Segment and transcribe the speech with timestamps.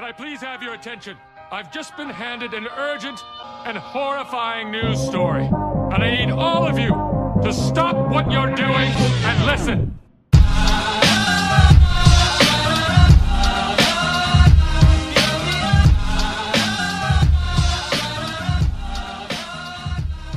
[0.00, 1.14] can I please have your attention?
[1.52, 3.22] I've just been handed an urgent
[3.66, 6.88] and horrifying news story, and I need all of you
[7.42, 8.90] to stop what you're doing
[9.24, 9.90] and listen.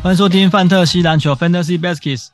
[0.03, 2.27] 欢迎收听范特西篮球 Fantasy Baskets，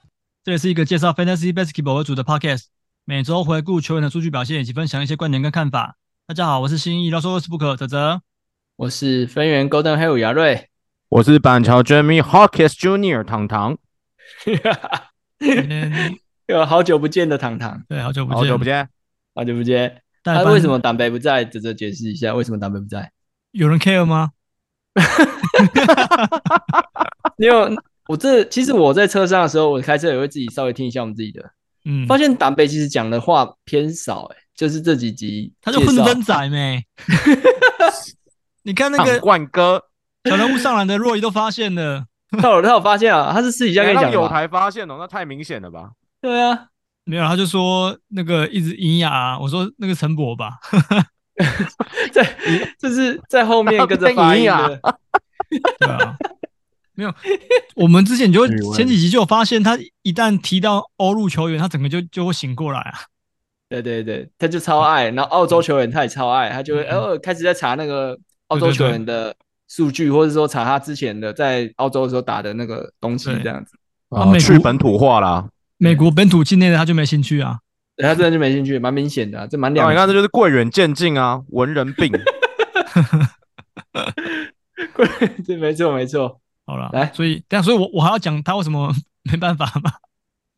[0.44, 2.64] 这里是一个介绍 Fantasy Basketball 为主的 Podcast，
[3.06, 5.98] 每周回顾球员的数据表现以及分享一些观点跟看法。
[6.30, 8.22] 大家好，我是新意，老说是不可泽泽，
[8.76, 10.70] 我是分园 Golden Hill 亚瑞，
[11.10, 13.76] 我是板桥 Jamie Hawkins Junior 糖糖，
[16.46, 18.88] 有好久不见的糖糖，对，好久不见，好久不见，
[19.34, 20.04] 好久不见。
[20.24, 21.44] 他为什么党北不在？
[21.44, 23.12] 泽泽解释一下，为什么党北不在？
[23.50, 24.30] 有人 care 吗？
[27.40, 27.76] 因为
[28.08, 31.50] 我这其实我在车上的时候，我开车也会自己稍微听一下我们自己的，
[31.86, 36.84] 嗯，发现党北其实讲的话偏少，欸，就是这几集，他就混分仔没？
[38.64, 39.82] 你看那个万哥。
[40.26, 45.92] 小人物上篮的若仪都发现了，他有他有发现啊，他是私底下跟你讲，有台发现哦，那太明显了吧？
[46.20, 46.66] 对啊，
[47.06, 50.60] 没有，他就说那个一直营养啊，我说那个陈博吧，
[52.12, 52.36] 在
[52.78, 54.82] 就是在后面跟着发音的，
[55.80, 56.18] 对啊，
[56.96, 57.16] 没有，
[57.76, 63.00] 我们之前就前几集就有发现，他一旦提到欧陆球员，他整个就就会醒过来啊。
[63.70, 68.18] 对对对，他就超爱，然后澳洲球员他也超爱，他就会呃开始在查那个
[68.48, 69.36] 澳洲球员的
[69.68, 73.78] 数据，或者说查他之前的在澳洲的时候打的那个东西这样子。
[74.10, 77.60] 啊，去本土化啦，美国本土境内的他就没兴趣啊，
[77.98, 79.92] 他真的就没兴趣，蛮明显的，这蛮两。
[79.92, 82.12] 你看这就是贵人渐进啊，文人病。
[84.94, 85.08] 贵，
[85.46, 86.42] 对没错没错。
[86.66, 88.92] 好了，来，所以这样，所以我我还要讲他为什么
[89.32, 89.92] 没办法吗？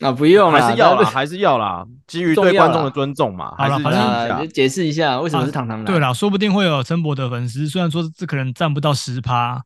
[0.02, 5.86] 啊，不用了，还是要啦，还是要啦，基于对观众的尊重嘛，好了，反正解释一下为什么是糖糖来。
[5.86, 9.62] 对啦，说不定会有陈博的粉丝，虽然说这可能占不到十趴，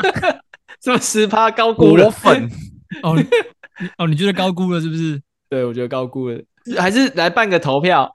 [0.80, 2.10] 这么十趴高估了？
[2.10, 2.48] 粉
[3.02, 3.16] 哦
[3.98, 5.20] 哦，你觉得高估了是不是？
[5.50, 6.38] 对，我觉得高估了，
[6.78, 8.10] 还是来办个投票？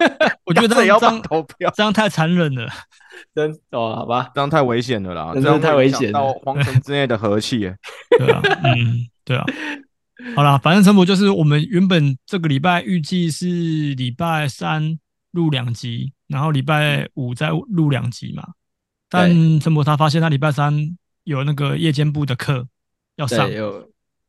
[0.44, 2.66] 我觉得这样要办投票，这样太残忍了，
[3.34, 7.58] 真哦，好吧，这样太危险了啦，真的太危险了，到皇城之内的和气，
[8.18, 9.44] 对啊，嗯，对啊。
[10.34, 13.46] 好啦，反正陈博就是我们原本这个礼拜预计是
[13.94, 14.98] 礼拜三
[15.32, 18.46] 录两集，然后礼拜五再录两集嘛。
[19.08, 22.66] 但陈博他发现他礼拜三有那个夜间部的课
[23.16, 23.48] 要上，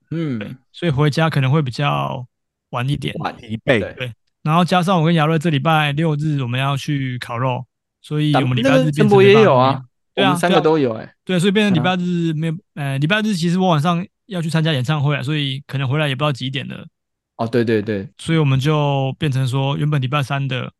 [0.09, 2.25] 嗯，所以回家可能会比较
[2.71, 3.79] 晚一点，晚一倍。
[3.79, 4.11] 对，
[4.43, 7.65] 然后加上我跟亚瑞这礼拜六日我们要去烤肉，
[8.01, 9.81] 所以我们礼拜日陈博也有啊，
[10.15, 14.05] 对啊，三个都有哎，对，所以变成礼拜日没有，呃，礼拜日其实我晚上。
[14.31, 16.87] 要去参加演唱会啊，所以可能回来也不知道几点了。
[17.35, 20.71] 哦，对对对，所以我们就变成说，原本礼拜三的，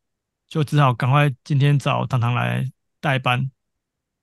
[0.48, 2.66] 就只好赶快今天找糖糖来
[3.00, 3.50] 代班。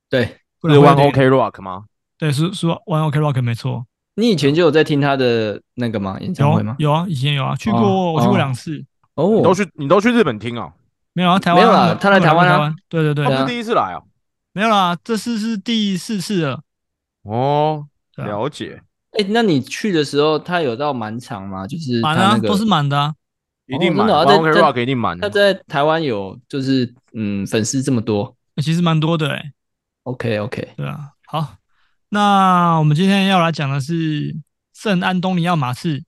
[0.09, 0.25] 对，
[0.63, 1.85] 是 One OK Rock 吗？
[2.17, 3.85] 对，是是 One OK Rock 没错。
[4.15, 6.17] 你以前就有在听他的那个吗？
[6.19, 6.75] 演唱会吗？
[6.79, 8.83] 有啊，以前有啊，去过，我去过两次。
[9.13, 10.73] 哦，你都去，你都去日本听啊？
[11.13, 12.73] 没有啊，台湾没有啊，他来台湾啊。
[12.87, 14.01] 对对对，他不是第一次来啊？
[14.53, 16.63] 没有啦，这次是第四次了。
[17.23, 18.81] 哦，了解。
[19.11, 21.65] 哎，那你去的时候，他有到满场吗？
[21.65, 23.13] 就是满啊，都是满的啊，
[23.65, 24.07] 一定满。
[24.07, 25.19] One OK Rock 一定满。
[25.19, 29.51] 他在台湾有就是嗯粉丝这么多，其实蛮多的哎。
[30.03, 31.55] OK OK，对啊，好，
[32.09, 34.35] 那我们今天要来讲的是
[34.73, 36.03] 圣安东尼奥马刺。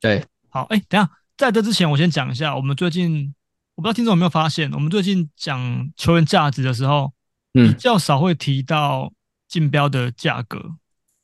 [0.00, 3.34] 对，好，哎，等下，在这之前，我先讲一下，我们最近
[3.74, 7.12] 我不知道听众有没有发现，我们最近讲球员价值的时候，
[7.54, 9.12] 嗯，比较少会提到
[9.48, 10.76] 竞标的价格。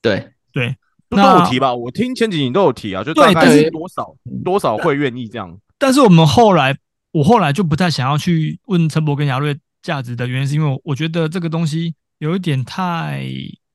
[0.02, 0.76] 对对。
[1.16, 4.14] 都有提吧，我听前几年都有提啊，就大概是多少
[4.44, 5.58] 多少会愿意这样。
[5.78, 6.76] 但是我们后来，
[7.12, 13.26] 我后来就不太想要去问陈博跟亚瑞价值的原因，是因为我觉得这个东西有一点太，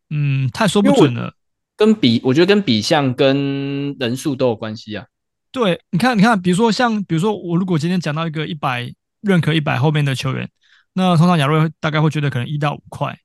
[0.09, 1.33] 嗯，太说不准了。
[1.75, 5.06] 跟比，我觉得跟比项跟人数都有关系啊。
[5.51, 10.47] 对，你看，你看，比如说像，比如说我如果今天讲到一个一百认可一百后面的球员，
[10.94, 13.18] 那通常亚瑞大概会觉得可能一到五块，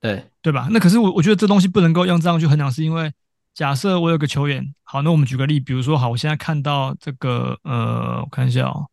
[0.00, 0.68] 对对吧？
[0.70, 3.10] 那可是我我觉得这东西不能够用这样去衡量，是因为。
[3.58, 8.86] 假设我有个球员，好，那我们举个例，比如说，好，我现在看到这个，呃，我看一下哦，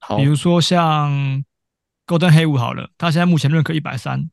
[0.00, 1.12] 好，比如说像
[2.06, 4.30] Gordon Hayward 好了，他现在目前认可一百三，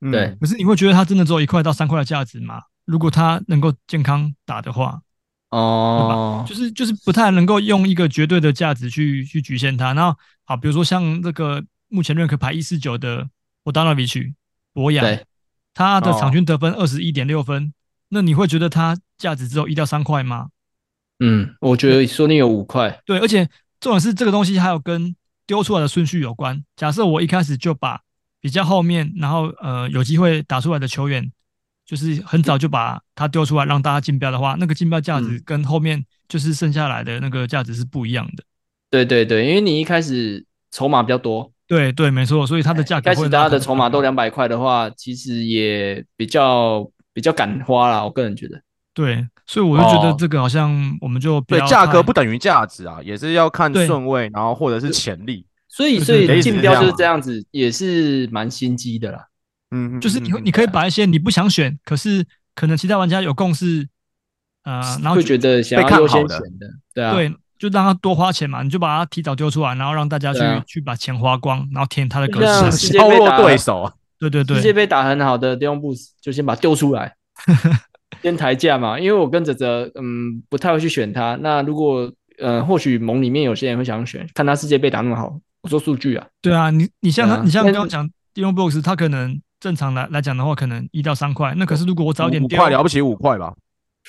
[0.00, 2.60] 对，可是你会觉得他真的只有一块到三块的价值吗？
[2.86, 5.00] 如果他能够健康打的话，
[5.50, 9.94] 哦，就是就是不太能够用一个绝对的价值去去局限他。
[9.94, 13.28] 然后好，比如说像这个目前认可排一四九的
[13.62, 14.34] 博达诺维奇
[14.72, 15.24] 博雅，对。
[15.72, 17.72] 他的场均得分二十一点六分，
[18.08, 20.48] 那你会觉得他价值只有一到三块吗？
[21.20, 23.00] 嗯，我觉得说你有五块。
[23.06, 23.48] 对，而且
[23.80, 25.14] 重点是这个东西还有跟
[25.46, 26.62] 丢出来的顺序有关。
[26.76, 28.00] 假设我一开始就把
[28.40, 31.30] 比较后面，然后呃有机会打出来的球员，
[31.86, 38.42] 就是很早就把它丢出来让大家竞标的话，那个竞标价值跟后面就是剩下来的那个价值是不一样的。
[38.90, 48.04] 对对对，因为你一开始筹码比较多，对对，没错，所以它的价格开始大家的筹码都两百块的话，其实也比较比较敢花啦。
[48.04, 48.60] 我个人觉得。
[48.94, 55.44] 对，所以我就觉得这个好像我们就对价格不等于价值啊，也是要看顺位，然后或者是潜力。
[55.68, 59.26] 所以，所以竞标就是这样子，也是蛮心机的啦。
[59.72, 62.24] 嗯，就是你你可以把一些你不想选，可是
[62.54, 63.88] 可能其他玩家有共识，
[64.62, 73.92] 呃，然后就觉得想要优先选的，对啊，对，就让他多花钱嘛，你就把它提早丢出来，然后让大家去去把钱花光，然后填他的格式， 削弱对手。
[74.20, 77.16] 对对对，世界杯打很好的 Dillon Brooks 就先把它丢出来，
[78.24, 81.38] 先抬价嘛，因为我跟哲哲嗯不太会去选他。
[81.42, 85.38] 那如果呃或许盟里面有些人会想选，看他世界杯打那么好。
[85.60, 91.54] 我说数据啊，对啊，你你像他，啊、你像刚刚讲 Dillon Brooks，他可能正常来来讲的话，可能一到三块。
[91.56, 93.54] 那可是如果我早点丢，五块了不起五块吧。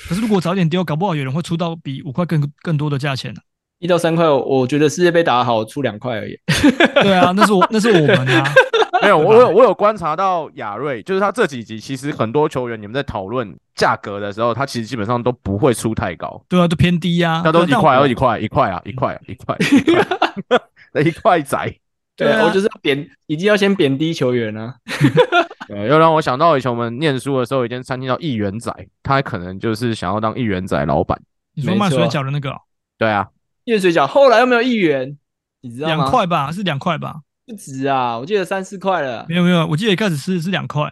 [0.08, 3.44] 可是如果我早点丢，搞不好有人会出到比五块更更多的价钱呢，啊。
[3.80, 6.38] 一到三块，我觉得世界杯打得好，出两块而已。
[7.04, 8.54] 对啊，那是我那是我们啊。
[9.04, 16.44] 没有，我有我有观察到亚瑞，就是他这几集其实很多球员，你们在讨论价格的时候，他其实基本上都不会出太高。
[16.48, 19.58] 对啊，都偏低呀，啊，他都一块，而一块，一块啊，一块啊，一块，
[21.04, 21.76] 一块仔。
[22.18, 24.76] 对啊，我就是要贬，已经要先贬低球员啊。
[25.68, 28.72] 对，又让我想到以前我们念书的时候，有一间餐厅叫一元仔，
[29.04, 31.20] 他可能就是想要当一元仔老板。
[31.56, 32.56] 你说卖水饺的那个？
[32.98, 33.28] 对啊，
[33.66, 35.18] 一元水饺后来又没有一元，
[35.60, 35.96] 你知道吗？
[35.96, 37.16] 两块吧，是两块吧？
[37.46, 39.26] 不止啊，我记得三四块了。
[39.30, 40.92] 没有没有，我记得一开始吃是两块，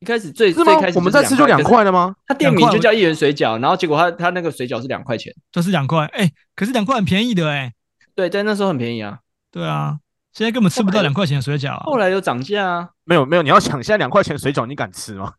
[0.00, 2.14] 一开始最最开始我们在吃就两块了吗？
[2.26, 7.72] 他店名就叫一元水饺，然后结果他他那个水饺是两块钱，这是两块，哎，可是两块很便宜的哎。
[8.14, 9.18] 对，但那时候很便宜啊。
[9.50, 9.98] 对啊。
[10.34, 11.82] 现在根本吃不到两块钱的水饺啊！
[11.84, 12.88] 后来有涨价啊？
[13.04, 15.30] 没有没有，你要想现在两块钱的水饺，你敢吃吗？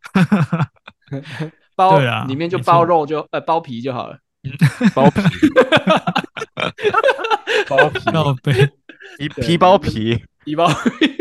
[1.75, 1.97] 包
[2.29, 4.19] 里面就包肉就呃包皮就好了，
[4.93, 5.21] 包皮，
[7.67, 8.69] 包皮，包皮，
[9.17, 11.15] 皮皮包皮，皮包皮。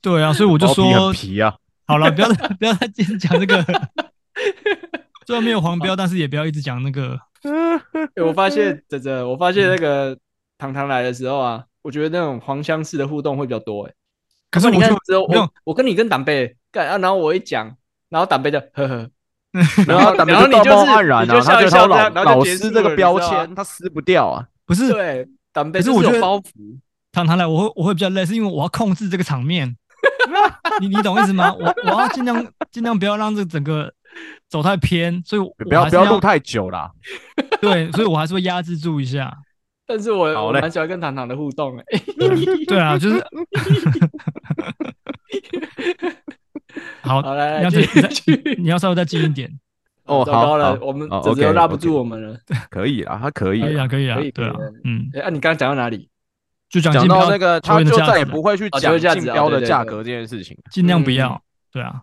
[0.00, 1.54] 对啊，所以我就说皮啊。
[1.86, 2.28] 好了，不要
[2.58, 3.62] 不要再继续讲这个，
[5.26, 7.18] 虽然没有黄标，但是也不要一直讲那个。
[8.24, 10.16] 我发现哲哲，我发现那个
[10.58, 11.64] 糖糖来的时候啊。
[11.82, 13.92] 我觉得那种黄腔式的互动会比较多哎，
[14.52, 17.76] 可是你看只有我我跟你跟党贝干啊，然后我一讲，
[18.08, 19.10] 然后党贝就呵呵，
[19.88, 20.86] 然后然后你就是
[21.22, 26.50] 你就笑一笑，然后老师这个标签他撕不掉啊，不是对党贝是我有包袱，
[27.12, 29.76] 糖糖来我会我会比较累，是因为我要控制这个场面，
[30.80, 31.52] 你你懂意思吗？
[31.52, 33.92] 我我要尽量尽量不要让这整个
[34.48, 36.90] 走太偏，所以不要不要录太久啦，
[37.60, 39.32] 对，所以我还是会压制住一下。
[39.84, 41.84] 但是我我蛮喜欢跟糖糖的互动哎，
[42.66, 43.20] 对啊，就是，
[47.02, 47.80] 好，好来，你要再
[48.58, 49.50] 你要稍微再近一点
[50.04, 52.38] 哦，糟糕了，我们这又拉不住我们了，
[52.70, 54.54] 可以啊，他可以，可以啊，可以啊，对啊，
[54.84, 56.08] 嗯，哎，你刚刚讲到哪里？
[56.68, 61.40] 就讲讲到那个，他就再也不会去讲竞标的价格这件事情，尽量不要，
[61.70, 62.02] 对啊，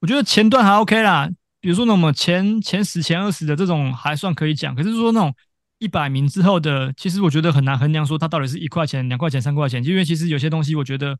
[0.00, 1.28] 我觉得前段还 OK 啦，
[1.60, 5.34] 比如说那种前前十、前二十的这种还算可以讲，可是说那种。
[5.82, 11.16] 一百名之后的，其实我觉得很难衡量，说它到底是一块钱、两块钱、三块钱，因为其实有些东西，我觉得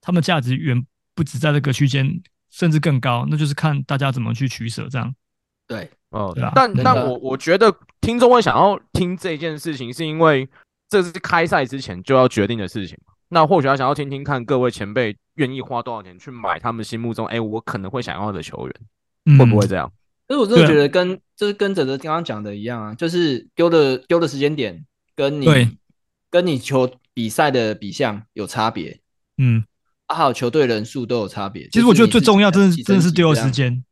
[0.00, 0.80] 它们价值远
[1.16, 2.08] 不止在这个区间，
[2.48, 5.12] 甚至更高，那就是看大家怎么去取舍，这样。
[5.66, 6.52] 对，哦，对啊。
[6.54, 10.48] 但但我我觉得听众会想要听这件事情，是因为
[10.88, 12.98] 这是开赛之前就要决定的事情。
[13.28, 18.74] 那或许他想要听听看各位前辈愿意花多少钱去买他们心目中，哎，我可能会想要的球员，
[19.26, 19.90] 嗯、会不会这样？
[20.28, 24.84] 所以我真的觉得跟就是跟哲哲刚刚讲的一样啊，就是丢的丢的时间点
[25.16, 25.46] 跟你
[26.30, 29.00] 跟你球比赛的比项有差别，
[29.38, 29.64] 嗯，
[30.08, 31.68] 还有球队人数都有差别。
[31.68, 33.84] 其实我觉得最重要，真的真的是丢的时间。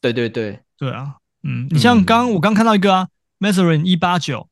[0.00, 3.06] 对对对对啊，嗯，你像刚刚我刚看到一个啊
[3.38, 4.48] ，Mathurin 一八九，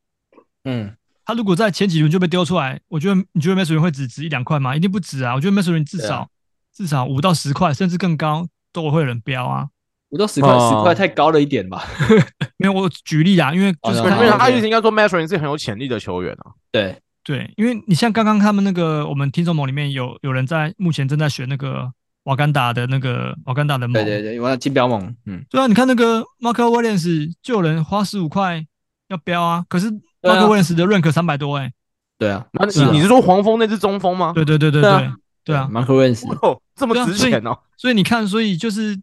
[0.63, 0.95] 嗯，
[1.25, 4.73] 他如果在前几轮就被丢出来，我觉得你觉得 Mathurin 会只值一两块吗？
[4.73, 5.35] 一定不止啊！
[5.35, 6.29] 我觉得 Mathurin 至少
[6.73, 9.67] 至少五到十块，甚至更高都会有人标啊。
[10.11, 11.83] 五到十块，十块太高了一点吧？
[12.55, 16.55] 没有，我举例啊，因为就是因为他意思应该说，Mathurin 是很有潜力的球员啊。
[16.71, 21.91] 对对，因为你像刚刚他们那个我们听众盟里面有有人在目前正在选那个
[22.23, 23.93] 瓦干达的那个瓦干达的梦。
[23.93, 25.15] 对对对，我要金标梦。
[25.25, 28.65] 嗯，对啊，你看那个 Marcus Williams 就有人花十五块
[29.07, 31.73] 要标啊，可是 Marcus Williams 的 rank 三百多哎、欸。
[32.17, 34.31] 对啊，那你你是说黄蜂那只中锋吗？
[34.35, 35.11] 对对对对对
[35.43, 37.57] 对啊，Marcus Williams 哦，这么值钱哦。
[37.77, 38.95] 所以你看，所以就是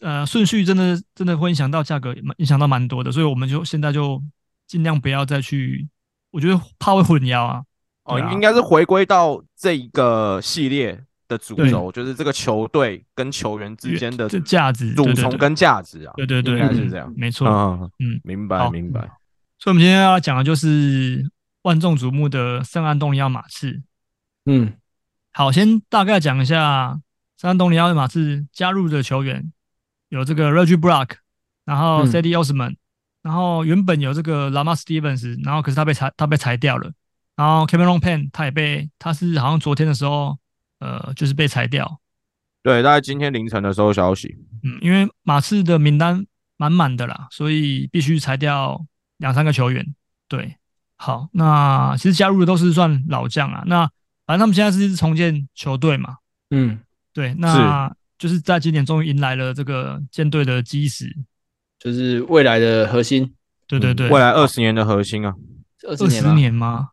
[0.00, 4.22] 呃顺序真的真的会影响到价格，影响到蛮多的，所以我们就现在就
[4.66, 5.88] 尽量不要再去，
[6.30, 7.62] 我觉得怕会混淆啊。
[8.04, 16.12] 哦，应该是回归到这一个系列的主轴，就是这个球队跟球员之间的价值、主从跟价值啊。
[16.16, 17.46] 对对对，应该是这样，没错。
[17.46, 19.00] 嗯嗯，明白明白。
[19.58, 21.30] 所以，我们今天要讲的就是
[21.62, 23.82] 万众瞩目的圣安东尼奥马刺。
[24.46, 24.72] 嗯，
[25.32, 26.98] 好，先大概讲一下
[27.38, 29.52] 圣安东尼奥马刺加入的球员，
[30.08, 31.10] 有这个 Reggie Block，
[31.64, 32.76] 然后 Cedi Osman，
[33.22, 36.90] 然后原本有这个 Lamar Stevens，然后可是他被裁，他被裁掉了。
[37.36, 40.36] 然后 Cameron Payne 他也被，他是好像昨天的时候，
[40.78, 42.00] 呃，就是被裁掉。
[42.62, 44.36] 对，大概今天凌晨的时候消息。
[44.62, 48.84] 嗯，因为马刺的名单满满的啦，所以必须裁掉
[49.18, 49.94] 两三个球员。
[50.26, 50.56] 对，
[50.96, 53.62] 好，那其实加入的都是算老将啊。
[53.66, 53.88] 那
[54.26, 56.16] 反正他们现在是重建球队嘛。
[56.50, 56.80] 嗯，
[57.14, 61.16] 对，那就是在今年终于迎来了这个舰队的基石，
[61.78, 63.34] 就是未来的核心。
[63.66, 65.34] 对对对，未来二十年的核心啊。
[65.86, 66.90] 二十年吗？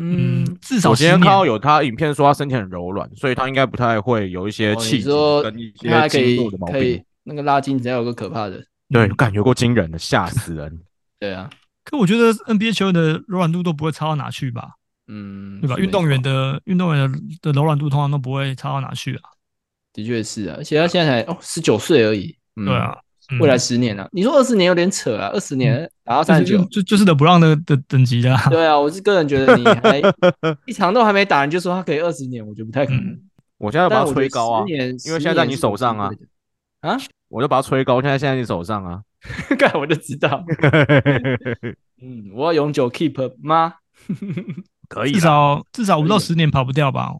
[0.00, 5.10] 嗯，至少我今天看到有他影片说他身体很柔软，所以他应该不太会有一些气质
[5.42, 7.04] 跟一些经络的毛病。
[7.24, 10.80] 那个拉筋只要有个可怕的，对，感觉过惊人的，吓死人。
[11.18, 11.50] 对啊，
[11.84, 14.70] 可我觉得 NBA 球员的柔软度都不会差到哪去吧？
[15.08, 15.76] 嗯，对吧？
[15.76, 19.22] 运动员的运动员的的柔软度通常都不会差到哪去啊。
[19.92, 22.36] 的确是啊，而且他现在才哦十九岁而已。
[22.54, 22.96] 对啊。
[23.40, 28.34] 未来十年啊，你说二十年有点扯啊，二十年打到三十九，就就是的不让的的等级的。
[28.50, 30.00] 对啊，我是个人觉得你还
[30.66, 33.20] 一场都还没打，你就说他可以二十年，我觉得不太可能。
[33.58, 36.10] 我现在把它吹高啊，因为现在在你手上啊。
[36.80, 36.96] 啊，
[37.28, 39.02] 我就把它吹高，现在现在你手上啊。
[39.58, 40.44] 干，我就知道。
[42.00, 43.74] 嗯，我要永久 keep 吗？
[44.88, 47.12] 可以，至少至少五到十年跑不掉吧。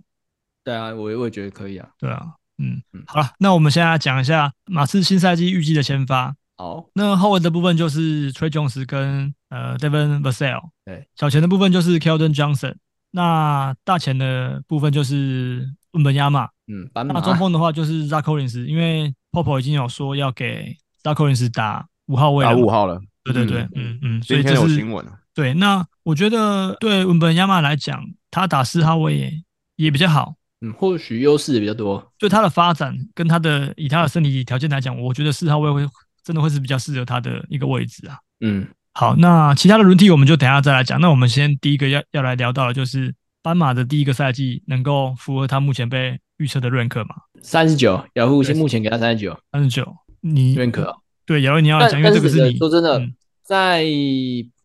[0.65, 1.89] 对啊，我我也觉得可以啊。
[1.99, 2.38] 对啊。
[2.59, 6.35] 嗯，好了，那我们现在来讲一下马刺新赛季预计的先发。
[6.57, 10.71] 好，那后卫的部分就是 Trey Jones 跟呃 Devin Vassell。
[10.85, 12.75] 对，小前的部分就是 Keldon Johnson。
[13.13, 16.49] 那大前的部分就是文本亚马。
[16.67, 22.51] 嗯，那中锋的话就是 Zach Collins，因为 Popo 已经有说要给 Zach Collins 打五号位了。
[22.51, 23.01] 打五号了。
[23.25, 25.07] 对对对，嗯嗯，所以这是有新闻。
[25.35, 29.33] 对，那我觉得对文本亚马来讲，他打四号位也
[29.77, 30.35] 也比较好。
[30.61, 32.05] 嗯，或许优势也比较多。
[32.19, 35.87] 就他的发展跟他的以他的身体条件来讲，我觉得四号位会
[36.25, 38.19] 真的会是比较适合他的一个位置啊。
[38.41, 41.01] 嗯，好，那其他的轮替我们就等一下再来讲。
[41.01, 47.15] 那我们先第一个要要来聊到的就是斑马的第一个赛季能够符合他目前被预测的认可吗？
[47.41, 49.87] 三十九，雅虎先目前给他三十九，三十九，
[50.21, 50.93] 你认可？
[51.25, 53.85] 对，雅虎你要讲，因为这个是你说真的，嗯、在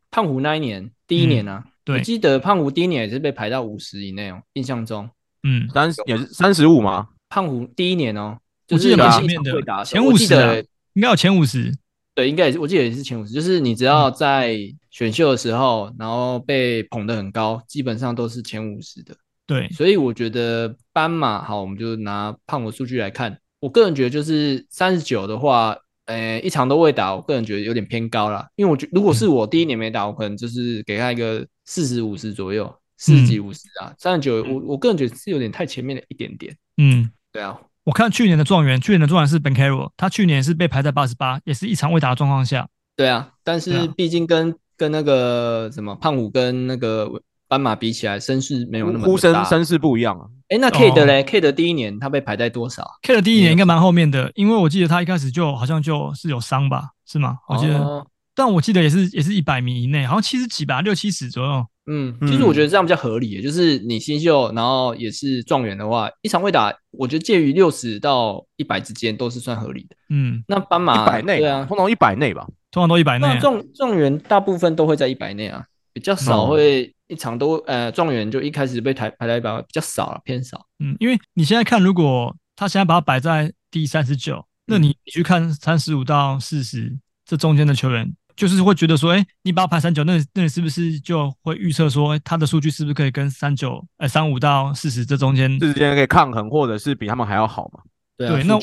[0.09, 5.07] 胖虎那一年第一年啊，嗯、对，我记得胖虎第一年也是被排到五十以内哦，印象中。
[5.43, 7.09] 嗯，三也是三十五吗？
[7.29, 8.37] 胖虎第一年哦，
[8.69, 10.55] 我记得蛮前面的，前五十啊，
[10.93, 11.73] 应该有前五十。
[12.15, 13.33] 对，应该也是，我记得也是前五十。
[13.33, 14.55] 就是你只要在
[14.91, 19.15] 选秀的时候，然后被捧得很高，基本上都是前五十的。
[19.47, 23.35] 对，所以我觉得斑马好，我们就拿胖虎数据来看。
[23.59, 28.47] 我个人觉得就是三十九的话，呃，一场都未打，我个人觉得有点偏高啦。
[28.55, 32.71] 因为我觉如果是我第一年没打，我可能就是给他一个四十五十左右。
[33.03, 36.55] 四十几五十啊，三十九，我我个人觉得是有点太前面了一点点。
[36.77, 42.65] 嗯，对啊，我看去年的状元，去年的状元是 ben carro 他去年是被排在八十八，也是一场未打的状况下。
[42.95, 47.11] 对啊，但是毕竟跟、啊、跟那个什么胖虎跟那个
[47.49, 50.25] 斑马比起来，声势没有那么呼声声势不一样啊。
[50.47, 57.39] 哎、欸，那 K 的嘞、哦、K 的第一年他被排在多少？K 的第一年应该蛮后面的，因为我记得他一开始就好像就是有伤吧，是吗？
[57.49, 61.67] 我记得，哦、但我记得也是也是一百米以内，好像七十几吧，六七十左右。
[61.85, 69.95] 嗯，其实我觉得这样比较合理，就是你新秀，然后也是状元的话，一场会打，我觉得介于六十到一百之间都是算合理的。
[70.09, 73.37] 嗯，那斑马一百内，对啊，通常一百内吧，通常都一百内。
[73.39, 80.65] 状状元大部分都会在一百内啊，比较少会一场都呃状元就一开始被排排在一百，比较少了，偏少。
[80.79, 88.15] 嗯，因为你现在看，如果他现在把它摆在第三十九，那你你去看三十五到四十这中间的球员。
[88.35, 97.81] 就是会觉得说，哎、欸，你把它排三九，那那你是不是就会预测说，他的数据是不是可以跟三九，呃，三五到四十这中间之间可以抗衡，或者是比他们还要好嘛？
[98.17, 98.57] 对，那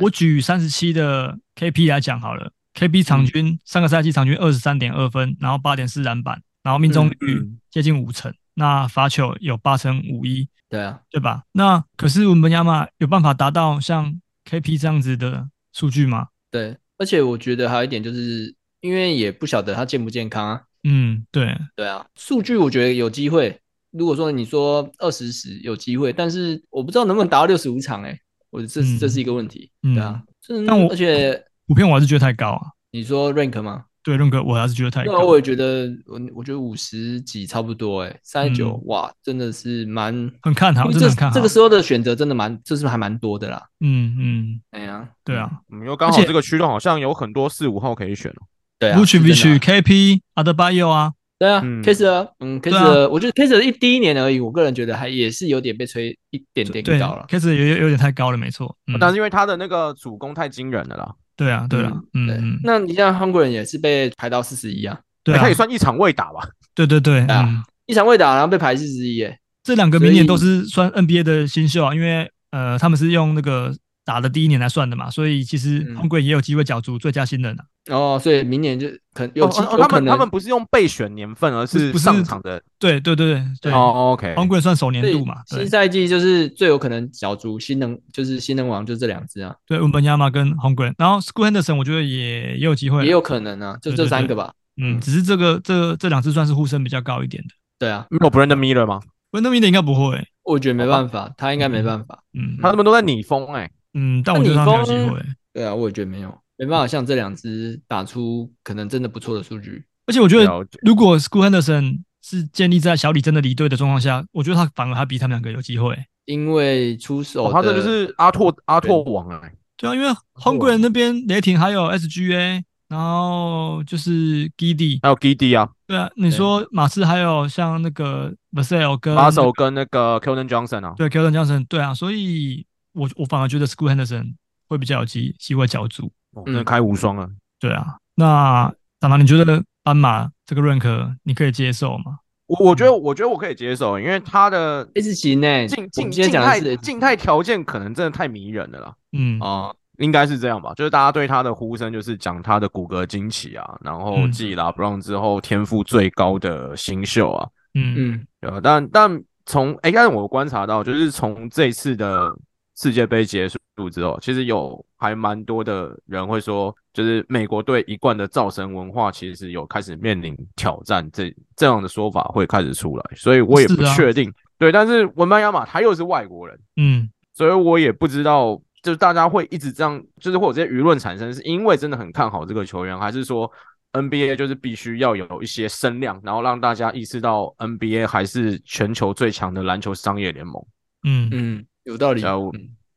[0.00, 11.42] 我举三十七的 KP 来讲好了，KP 场均、嗯、上个赛季场均二十三点二分，然后八点四篮板，然后命中率接近五成，那罚球有八成五一，对啊，对吧？
[11.52, 16.28] 那可是我们亚马有办法达到像 KP 这样子的数据吗？
[16.50, 18.54] 对，而且我觉得还有一点就是，
[18.86, 20.62] 因为也不晓得他健不健康啊。
[20.84, 23.60] 嗯，对，对啊，数据我觉得有机会。
[23.90, 28.16] 如果说你说二十十有机会，但是我不知道能不能达到六十五场，哎，
[28.50, 29.70] 我这这是一个问题。
[29.82, 32.60] 对啊，嗯、但我而且普遍我还是觉得太高啊。
[32.92, 33.86] 你说 rank 吗？
[34.04, 35.12] 对，rank 我还是觉得太高。
[35.14, 41.34] 那我也觉得，我我觉得五十几差不多，哎，三十九，哇，真的是蛮很看好，真的很看好。
[41.34, 43.60] 这个时候的选择真的蛮，这是还蛮多的啦。
[43.80, 48.46] 嗯嗯，哎呀，对啊，我们又刚好这个区段好像有很多四五号可以选哦。
[48.78, 51.12] 对啊，Vucevic、KP、Adebayo 啊。
[51.38, 57.26] 对啊，Kessler，嗯，Kessler，我觉得 Kessler 一第一年而已，我个人觉得还也是有点被吹一点点高了。
[57.28, 58.74] Kessler 有有点太高了，没错。
[58.98, 61.14] 但是因为他的那个主攻太惊人了啦。
[61.36, 66.48] 对啊，对啊，嗯，那你像 Holmgren 也是被排到四十一啊，对啊，他也算一场未打吧？
[66.74, 73.74] 对对对，啊，一场未打，然后被排四十一，哎，这两个明年都是算 NBA 的新秀啊，因为呃，他们是用那个。
[74.06, 77.64] 打的第一年来算的嘛，所以其实 Holmgren 也有机会角逐最佳新人啊。
[77.88, 79.80] 哦，所以明年就可能有机会。
[79.80, 82.60] 他们他们不是用备选年份，而是不上场的。
[82.78, 83.72] 对对对对。
[83.72, 84.34] 哦，OK。
[84.34, 85.36] Holmgren 算首年度嘛。
[85.46, 89.54] 新赛季就是最有可能角逐新能，就是新能王，就这两支啊。
[89.66, 94.52] 对，Wembanyama 跟 Holmgren，然后 School Henderson 我觉得也也有机会，也有可能啊，就这三个吧。
[94.80, 97.48] 嗯，只是这个这这两支算是呼声比较高一点的。
[97.78, 99.00] 对啊，没有 Brandon Miller 吗
[99.30, 102.24] ？Brandon Miller 应该不会，我觉得没办法，他应该没办法。
[102.34, 103.70] 嗯，他们都在逆风哎。
[103.94, 105.18] 嗯，但我觉得他没有机会。
[105.54, 109.84] 对啊，我也觉得没有，没办法像这两支打出可能真的不错的数据。
[110.06, 115.96] 而且我觉得，如果 School Henderson 是建立在小李真的离队的状况下，我觉得他反而还比他们两个有机会。
[116.24, 119.40] 因为出手，他这就是阿拓阿拓王啊。
[119.76, 125.70] 对啊，因为 Holmgren 那边雷霆还有 SGA，然后就是 Giddey，还有 Giddey 啊。
[125.86, 130.94] 对啊，你说马刺还有像那个 Vassell 跟马手跟那个 Keldon Johnson 啊。
[130.96, 132.64] 对，Keldon Johnson，对啊，所以。
[132.98, 134.32] 我我反而觉得 School Henderson
[134.68, 136.10] 会比较有机机会角逐，
[136.44, 137.26] 那开无双啊！
[137.58, 142.18] 对啊，那当然你觉得斑马这个 rank 你可以接受吗？
[142.46, 148.94] 我我觉得我觉得我可以接受，因为他的 S 型呢，静静静态静态条件可能真的太迷人了啦。
[149.12, 150.72] 嗯啊，应该是这样吧？
[150.74, 157.48] 就是大家对他的呼声就是讲他的骨骼惊奇啊，然后继 LeBron 之后天赋最高的新秀啊。
[157.74, 158.60] 嗯嗯，对吧？
[158.62, 162.36] 但但从哎，但是我观察到，就是从这次的。
[162.78, 163.55] 世界杯结束
[163.90, 174.32] 之后，其实有还蛮多的人会说，就是美国队一贯的造神文化，其实有开始面临挑战，这这样的说法会开始出来，所以我也不确定。
[174.58, 183.50] 对，但是文班亚马他又是外国人，嗯，所以我也不知道，就是大家会一直这样，就是会有这些舆论产生，是因为真的很看好这个球员，还是说
[183.92, 190.66] NBA 就是必须要有一些声量，然后让大家意识到 NBA 还是全球最强的篮球商业联盟？
[191.04, 191.66] 嗯嗯。
[191.84, 192.20] 有道理，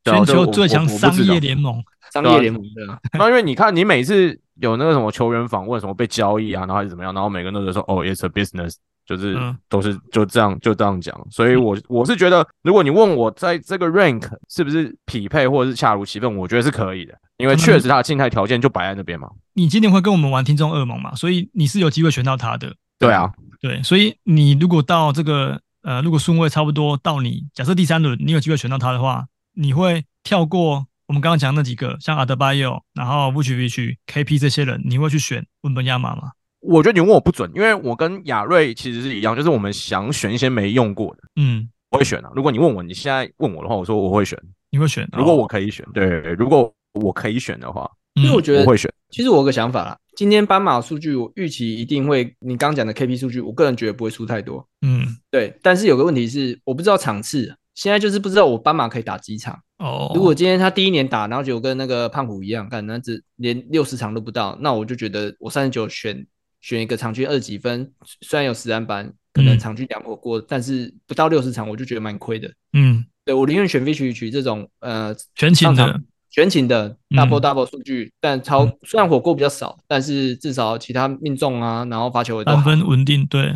[0.04, 1.82] 全球最强商业联盟，
[2.12, 2.98] 商业联盟对啊。
[3.12, 9.36] 那因为你看，你每次有那个什么球员访问，什么被交易啊，然后还是怎么样，然后每个人都说，哦，it's a business，就是
[9.68, 11.14] 都是就这样就这样讲。
[11.30, 19.28] 所以我我是觉得，如果你问我在这个 rank 是不是匹配或者是恰如其分，我觉得是可以的，因为确实他的静态条件就摆在那边嘛。
[19.54, 21.14] 你今年会跟我们玩听众恶梦嘛？
[21.14, 22.74] 所以你是有机会选到他的。
[22.98, 25.60] 对啊，对，所以你如果到这个。
[25.82, 29.24] 呃，如果顺位差不多到你，假设第三轮你有机会选到他的话，
[29.60, 36.32] 你会跳过我们刚刚讲那几个，像阿德巴约，然后 Vucevic、KP 这些人，你会去选文本亚马吗？
[36.60, 42.30] 我觉得你问我不准，因为我跟亚瑞其实是一样，就是我们想选一些没用过的，嗯，我会选啊。
[42.34, 44.38] 如果你问我，你现在问我的话，我说我会选，
[44.70, 45.06] 你会选？
[45.12, 48.90] 如果我可以选，对，如果我可以选的话，因为我觉得我会选。
[49.10, 49.98] 其实我有个想法啦。
[50.16, 54.66] 今天斑马数据，我预期一定会，你刚讲的 KP 数据，我个人觉得不会输太多。
[54.80, 55.54] 嗯，对。
[55.62, 59.58] 但是有个问题是，我不知道场次，现在就是不知道我斑马可以打几场。
[59.78, 60.12] 哦。
[60.14, 66.26] 如果今天他第一年打，然后就跟那个胖虎一样，看那只连六十场都不到，那我就觉得我三十九选
[66.60, 67.90] 选一个场均二十几分，
[68.20, 72.52] 虽然有实战班，可能场均两火锅，但是不到六十场，我就觉得蛮亏的。
[72.74, 75.98] 嗯，对，我宁愿选 Vucevic 这种呃全勤的。
[76.32, 83.26] 全勤的 double double 数据，嗯、但超虽然火锅比较少，但是至少其他命中啊，然后罚球也都三分稳定。
[83.26, 83.52] 对，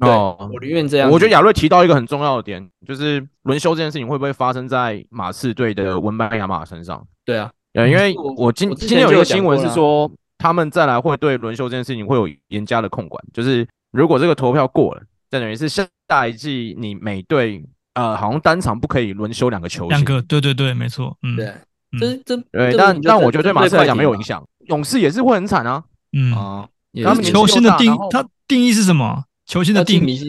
[0.00, 1.10] 哦，我宁愿这样。
[1.10, 7.06] 我觉得亚瑞提到一个很重要的点，就是轮休这件事情会不会发生在马刺队的文班亚马身上？
[7.24, 15.86] 对啊，对，因为我今我今天有一个新闻是说，他们再来会对轮休这件事情会有严加的控管，就是如果这个投票过了，就等于是下
[16.28, 19.90] 一季你每队呃好像单场不可以轮休两个球星。
[19.90, 21.52] 两个，对对对，没错，嗯，对。
[21.96, 25.84] 这这对，但但我觉得对马刺来讲没有影响，勇士也是会很惨啊。
[26.12, 26.68] 嗯啊，
[27.04, 29.22] 他们球星的定他定义是什么？
[29.46, 30.20] 球星的定义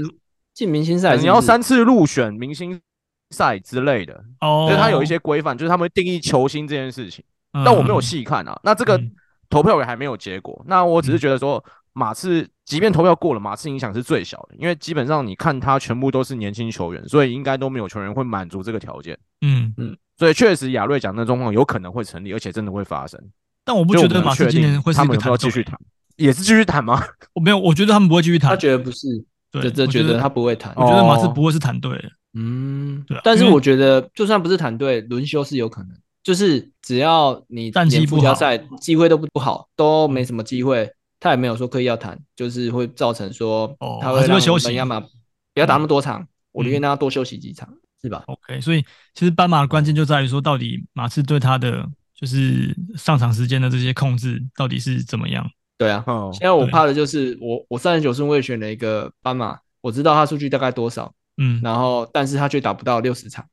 [0.53, 2.79] 进明星赛，你要三次入选明星
[3.31, 4.23] 赛之类的。
[4.39, 7.23] 哦，就是他有一些规范，就是他们会定义球星这件事情。
[7.63, 9.01] 但我没有细看啊，那这个
[9.49, 10.61] 投票也还没有结果。
[10.67, 19.17] 那我只是觉得说，马刺即便投票过了，马刺影响是最小的，因为基本上你看他全部都是年轻球员，所以应该都没有球员会满足这个条件。
[19.41, 19.73] 嗯。
[19.77, 23.17] 嗯，所以确实亚瑞讲的状况有可能会成立，而且真的会发生。
[23.63, 25.79] 但我不觉得马刺今年会是一个谈，继续谈，
[26.17, 27.03] 也是继续谈吗？
[27.33, 28.49] 我没有，我觉得他们不会继续谈。
[28.49, 29.07] 他觉得不是，
[29.51, 30.73] 对，这觉得他不会谈。
[30.75, 31.91] 我觉得马刺不会是谈队。
[32.33, 33.19] 嗯，对。
[33.23, 35.91] 但是我觉得，就算不是谈队，轮休是有可能。
[36.23, 44.99] 就是只要你战绩附加赛机会都不不好，都没什么机会，他也没有说刻意要谈，就是会造成说他会让休息嘛，
[45.53, 47.69] 不要打那么多场，我宁愿让他多休息几场，
[48.01, 48.81] 是吧？OK，所以
[49.13, 51.87] 其实斑马的关键就在于说，到底马刺对他的
[52.19, 55.47] 就是上场时间的这些控制到底是怎么样？
[55.77, 63.45] 对啊，现在我怕的就是我我三十九顺位选了一个斑马，我知道他数据大概多少，嗯，然后但是他却打不到六十场。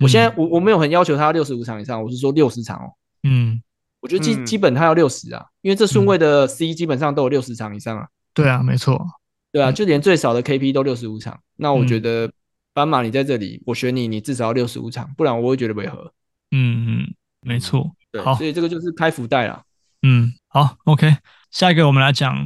[0.00, 2.92] 我现在我我没有很要求他要六十五场以上，我是说六十场哦。
[3.22, 3.62] 嗯，
[4.00, 8.06] 我觉得基基本他要六十啊，因为这顺位的 C 基本上都有六十场以上啊。
[8.32, 9.04] 对啊，没错。
[9.50, 11.40] 对啊，就连最少的 KP 都六十五场。
[11.56, 12.30] 那我觉得
[12.72, 16.12] 斑马你在这里，我选你，你至少要六十五场，不然我会觉得违和。
[16.50, 17.88] 嗯嗯，没错。
[18.10, 19.62] 对，所以这个就是开福袋了。
[20.02, 21.16] 嗯，好，OK。
[21.54, 22.36] 下一个我们来讲，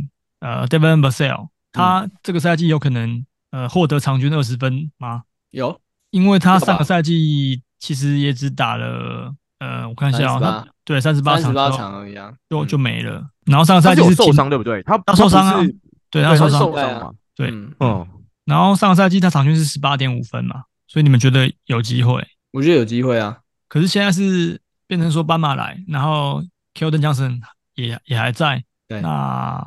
[0.41, 5.23] 呃，Devin Vassell，他这个赛季有可能呃获得场均二十分吗？
[5.51, 5.81] 有。
[6.11, 13.27] 因为他上个赛季其实也只打了，呃，我看一下啊，对，三十八场，三十八场而已啊，就就没了。
[13.47, 14.83] 然后上个赛季是受伤，对不对？
[14.83, 15.67] 他他受伤啊，
[16.11, 18.07] 对，他受伤嘛，对，嗯。
[18.45, 22.23] 然后上个赛季他场均是十八点五分嘛，所以你们觉得有机会？
[22.53, 23.39] 我觉得有机会啊。
[23.69, 26.43] 可是现在是变成说斑马来，然后
[26.75, 27.41] Keldon Johnson
[27.75, 29.65] 也也还在，对，那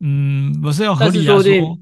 [0.00, 1.78] 嗯，我是要合理来说，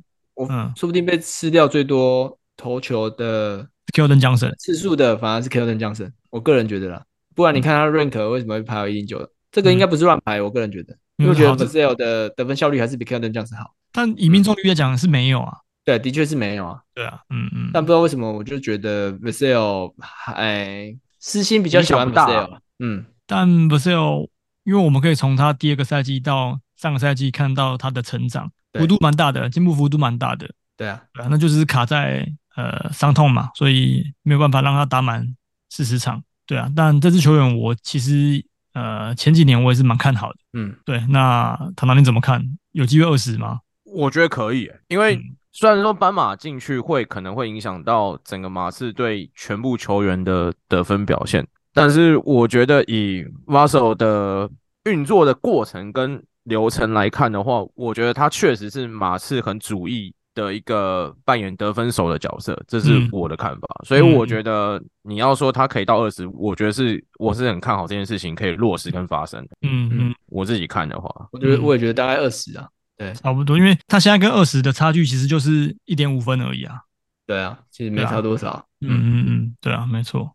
[0.49, 3.67] 嗯，说不定被吃掉最多投球的。
[3.93, 9.29] Keldon Johnson 次数的反而是 Keldon Johnson，我个人觉得啦，不然你看他 rank 为什么会排到一零九？
[9.53, 13.75] 这个应该不是乱排，我个人觉得，因为我觉得 Vassell 的得分效率还是比 Keldon Johnson 好。
[13.93, 16.81] 但以命中率来讲是没有啊，对，的确是没有啊。
[16.93, 17.71] 对啊，嗯嗯。
[17.73, 19.95] 但不知道为什么，我就觉得 Vassell
[20.35, 22.59] 哎，私心比较喜欢 Vassell。
[22.81, 24.29] 嗯，但 Vassell
[24.65, 30.51] 因为我们可以从他第二个赛季到上个赛季看到他的成长幅度蛮大的，进步幅度蛮大的。
[30.77, 32.27] 对啊，对啊，那就是卡在。
[32.57, 35.27] 呃，伤痛嘛，所以没有办法让他打满
[35.71, 36.71] 四十场，对啊。
[36.77, 38.41] 但这支球员，我其实
[38.75, 41.05] 呃前几年我也是蛮看好的，嗯，对。
[41.09, 42.41] 那唐唐你怎么看？
[42.71, 43.59] 有机会二十吗？
[43.83, 54.49] 我觉得可以，因为虽然说斑马进去会可能会影响到整个马刺队全部球员的得分表现，但是我觉得以 Russell 的
[54.85, 60.15] 运作的过程跟流程来看的话，我觉得他确实是马刺很主义。
[60.35, 63.69] 的一个扮演得分手的角色，这是我的看法。
[63.85, 69.41] 嗯、所以我觉得你要说他可以到二十，我觉得是我是很看好这件事情可以落实跟发生。
[69.63, 76.81] 嗯嗯，我自己看的话，我觉得我也觉得大概二十啊，对，差不多，因为他现在跟二十的差距其实就是一点五分而已啊。
[77.29, 78.51] 对啊，其实没差多少。
[78.51, 80.29] 啊、嗯嗯嗯，对啊，没错。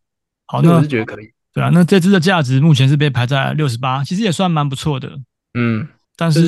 [0.47, 1.29] 好，那我是觉得可以。
[1.53, 5.19] 对啊，那这支的价值目前是被排在六十八，其实也算蛮不错的。
[5.55, 5.85] 嗯，
[6.19, 6.45] 但是，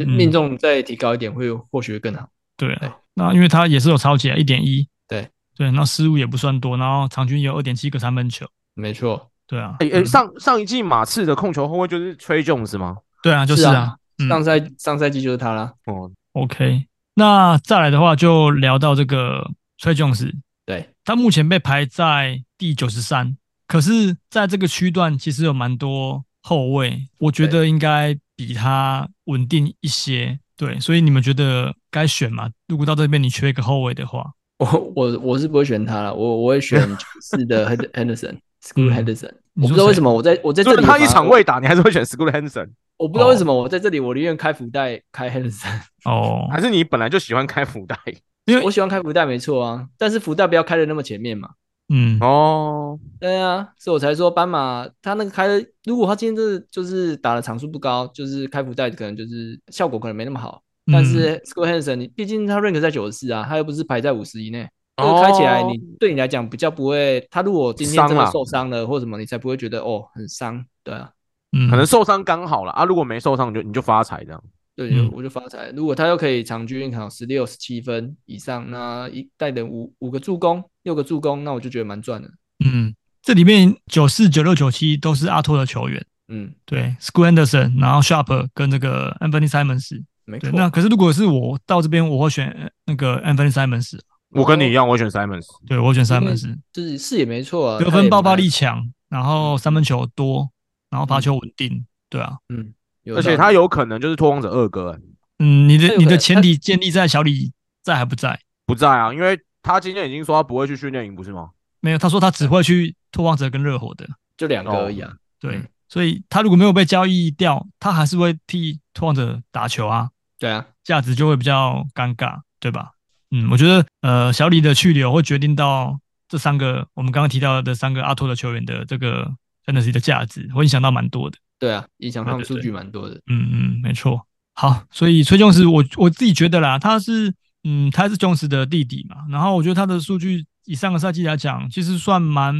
[0.00, 2.28] 是命中再提高一点会或许会更好。
[2.56, 5.28] 对啊，那因为他也是有超级啊，一点一，对。
[5.56, 12.98] 对，那失误也不算多，然后场均也有二点七个三分球，没错，对啊，诶诶，上上一季马刺的控球后卫就是 Tre Jones 吗？
[13.22, 13.96] 对啊，就是啊，
[14.28, 15.72] 上赛上赛季就是他啦。
[15.86, 19.50] 哦，OK，那再来的话就聊到这个
[19.80, 20.30] Tre Jones，
[20.66, 23.34] 对，他目前被排在第九十三，
[23.66, 30.38] 可是在这个区段其实有蛮多后卫，我觉得应该比他稳定一些。
[30.56, 32.48] 对，所以你们觉得该选吗？
[32.68, 39.32] 如果到这边你缺一个后卫的话， 我我我是不会选他了，我我会选 爵士的 Henderson School Henderson。
[39.54, 42.68] 我不知道为什么我在我在这里他一场未打，你还是会选 School Henderson。
[42.96, 45.80] 我不知道为什么我在这里，我宁愿开福袋开 Henderson。
[46.04, 47.98] 哦，还是你本来就喜欢开福袋？
[48.46, 49.88] 因为我喜欢开福袋，没错啊。
[49.98, 51.50] 但是福袋不要开的那么前面嘛。
[51.88, 60.62] 嗯哦，对啊，所以我才说斑马他那个开的，如果他今天这就是打的场数不高，就是开福袋可能就是效果可能没那么好。
[60.86, 67.24] 嗯、但是 Scott Henderson，你毕竟他 rank 在九十四啊，他又不是排在五十以内，这个开起来你对你来讲比较不会。
[67.30, 70.64] 他如果今天真的受伤了或什么，你才不会觉得哦很伤。
[70.82, 71.10] 对啊，
[71.52, 74.42] 嗯，可能受伤刚好了啊，如果没受伤就你就发财这样。
[74.74, 75.70] 对，就我就发财。
[75.70, 82.30] 如果他又可以场均考十六、十七分以上，那一带的五五个助攻、六个助攻，那我就觉得蛮赚的。
[82.64, 86.06] 嗯，这里面九四、九六、九七都是阿托的球员。
[86.28, 90.48] 嗯，对，Scoot Henderson，然后 Sharpe 跟这个 Anthony Simons，没错。
[90.52, 93.98] 那可是如果是我到这边，我会选那个 Anthony Simons。
[94.30, 95.44] 我跟你一样，我选 Simons。
[95.66, 100.48] 对，我选 Simons，就是是也没错啊，得分爆发力强，然后三分球多，
[100.90, 102.72] 然后罚球稳定，对啊，嗯，
[103.12, 104.96] 而且他有可能就是拓荒者二哥。
[105.40, 108.38] 嗯，你的你的前提建立在小李在还不在？
[108.66, 111.50] 不在啊，因为他今天已经说他不会去训练营，不是吗？
[111.80, 115.12] 没有，他说他只会去拓荒者跟热火的，就两个而已啊。
[115.40, 120.10] 对，所以他如果没有被交易掉，他还是会替拓荒者打球啊。
[120.38, 122.92] 对啊，价值就会比较尴尬，对吧？
[123.32, 125.98] 嗯，我觉得呃，小李的去留会决定到
[126.28, 129.28] 这三个我们刚刚提到的三个阿托的球员的这个
[129.64, 131.36] fantasy 的价值，会影响到蛮多的。
[131.58, 133.14] 对啊，影响他们数据蛮多的。
[133.14, 134.24] 对对对嗯嗯，没错。
[134.54, 137.34] 好，所以崔琼斯，我我自己觉得啦，他是
[137.68, 142.54] 嗯，他是琼斯的弟弟嘛，然后我觉得他的数据以上个赛季来讲，其实算蛮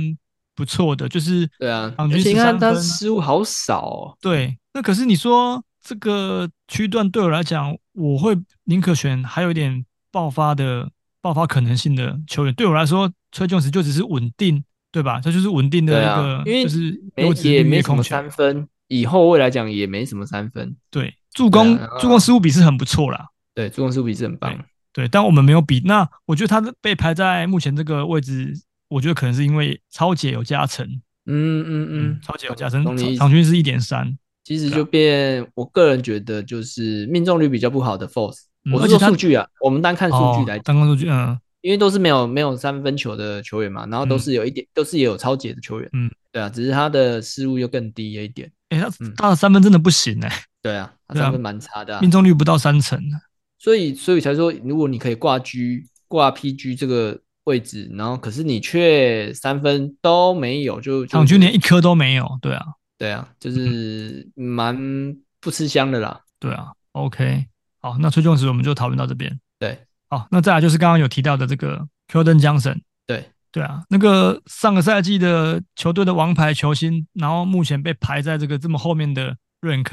[0.56, 4.18] 不错的，就是对啊，而且你看他失误好少哦。
[4.20, 10.90] 对，那可是你说这个区段对我来讲，我会宁可选还有一点爆发的
[11.20, 12.52] 爆发可能性的球员。
[12.54, 15.20] 对我来说，崔琼斯就只是稳定，对吧？
[15.22, 21.14] 他就是稳定的一个，因为就是没也没什么三分，以后未来讲也没什么三分，对。
[21.32, 24.58] 助攻助攻失误比是很不错啦，对，助攻失误比是很棒，
[24.96, 25.82] 对，但我们没有比。
[25.84, 28.54] 那我觉得他被排在目前这个位置，
[28.88, 30.86] 我觉得可能是因为超姐有加成，
[31.26, 32.82] 嗯嗯嗯，超姐有加成，
[33.18, 50.32] 场均是一点三，其实就变，我个人觉得就是命中率比较不好的 Force，我是说数据啊，我们单看数据来，单看数据，嗯，因为都是没有没有三分球的球员嘛，然后都是有一点，都是也有超解的球员，嗯，对啊，只是他的失误又更低了一点，哎，他他的三分真的不行哎。
[50.62, 52.98] 对啊，他三分蛮差的，啊，命中率不到三成，
[53.58, 62.64] 所以所以才说，如果你可以挂 G 挂 PG 这个位置，然后可是你却三分都没有，就场均连一颗都没有，对啊，
[62.98, 64.76] 对啊，就是蛮
[65.40, 67.46] 不吃香的啦，对啊，OK，
[67.80, 73.30] 好，那崔琼斯我们就讨论到这边，对，好，那再来就是刚刚有提到的这个 Keldon Johnson，对。
[73.52, 79.88] 对啊，那个上个赛季的球队的王牌球星，然后目前被排在这个这么后面的 rank。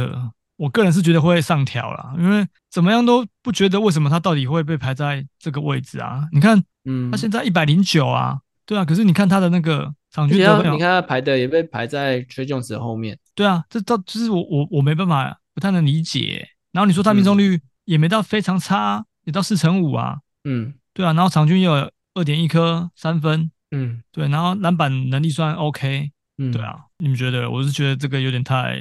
[0.63, 6.25] 我个人是觉得会上调啦，因为怎么样都不觉得为什么他到底会被排在这个位置啊？
[6.31, 16.47] 你看，嗯，他现在一百零九啊，对啊，可是你看他的那个场均得分，你看他排的也被排在 Tre Jones 后面，对啊，这到就是我我我没办法不太能理解。
[16.71, 27.51] 然后你说他命中率也没到非常差，也到四成五啊，嗯，对啊，然后场均又有二点一颗三分，嗯，对，然后篮板能力算 OK，嗯，对啊，你们觉得？
[27.51, 28.79] 我是觉得这个有点太。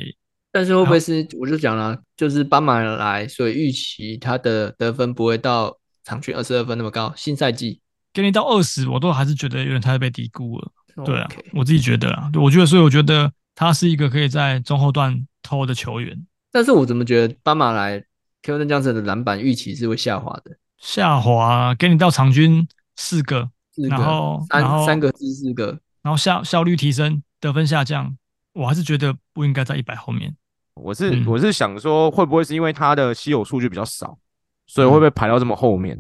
[0.52, 7.12] 但是会不会是我就讲了，就是斑马来，所以预期他的得分不会到场均二十二分那么高。
[7.16, 7.80] 新赛季
[8.12, 10.70] 给你到二十，我都还是觉得有点太被低估了。
[11.06, 16.26] 对啊，我自己觉得啊，我觉得，所以我觉得他是一个可以在中后段偷的球员。
[16.50, 17.98] 但是我怎么觉得斑马来
[18.42, 20.54] Keldon Johnson 的篮板预期是会下滑的？
[20.76, 23.48] 下滑，给你到场均四个，
[23.88, 28.14] 然后三三个至四个，然后效效率提升，得分下降，
[28.52, 30.36] 我还是觉得不应该在一百后面。
[30.74, 34.18] 我是、嗯、我是想说，会不会是因为他的稀有数据比较少，
[34.66, 35.98] 所以会被排到这么后面？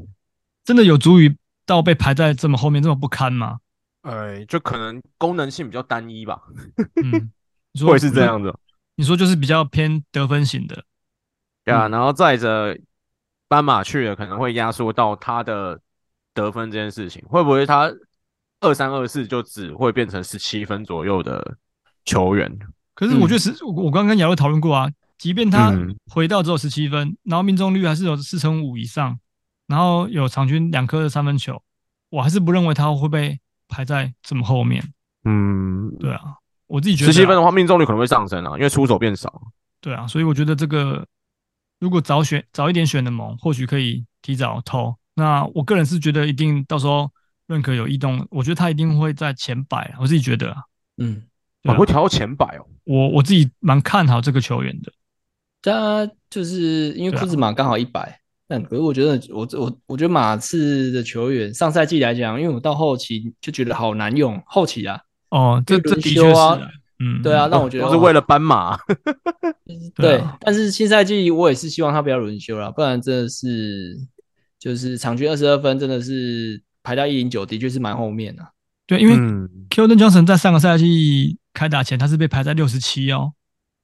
[0.64, 3.58] 真的有足以到被排在这么后面这么不堪吗？
[4.02, 6.40] 哎，就可能功能性比较单一吧。
[7.02, 7.30] 嗯，
[7.86, 8.52] 会是这样子。
[8.96, 10.84] 你说就是比较偏得分型的，
[11.64, 11.88] 对啊。
[11.88, 12.76] 然后再者，
[13.48, 15.80] 斑马去了可能会压缩到他的
[16.34, 17.92] 得分这件事情，会不会他
[18.60, 21.56] 二三二四就只会变成十七分左右的
[22.04, 22.50] 球员？
[23.02, 24.88] 可是我觉得是，我刚刚跟雅瑞讨论过啊，
[25.18, 25.72] 即便他
[26.06, 29.18] 回到只有十七分，然后命中率还是有四成五以上，
[29.66, 31.60] 然后有场均两颗的三分球，
[32.10, 34.92] 我还是不认为他会被排在这么后面。
[35.24, 36.20] 嗯，对啊，
[36.68, 39.50] 我自己觉得十七分的话，命中率可能会上升啊，因为出手变少。
[39.80, 41.04] 对啊，所以我觉得这个
[41.80, 44.94] 如果早选早一点选的盟，或许可以提早投。
[45.16, 47.10] 那我个人是觉得一定到时候
[47.48, 50.62] 认可有异动，我觉得他一定会在前百，我自己觉得啊，
[50.98, 51.24] 嗯。
[51.64, 54.92] 我会调到前百哦，我我自己蛮看好这个球员的。
[55.62, 65.00] 他就是因为库兹马刚好一百，但可是我觉得我我我觉得马刺的球员上赛季来讲，因为我到后期就觉得好难用后期啊。
[65.30, 66.40] 哦，这这的确是，
[66.98, 68.76] 嗯，对啊，让我觉得是为了斑马。
[69.94, 73.96] 对，但是新赛季我也是希望他不要轮休了，不然真的是
[74.58, 78.42] 就是场均二十二分，真的是排到一零九，的确是蛮后面的。
[78.86, 79.14] 对，因为
[79.70, 83.32] Keldon Johnson 在上个赛季开打前，他是被排在六十七哦。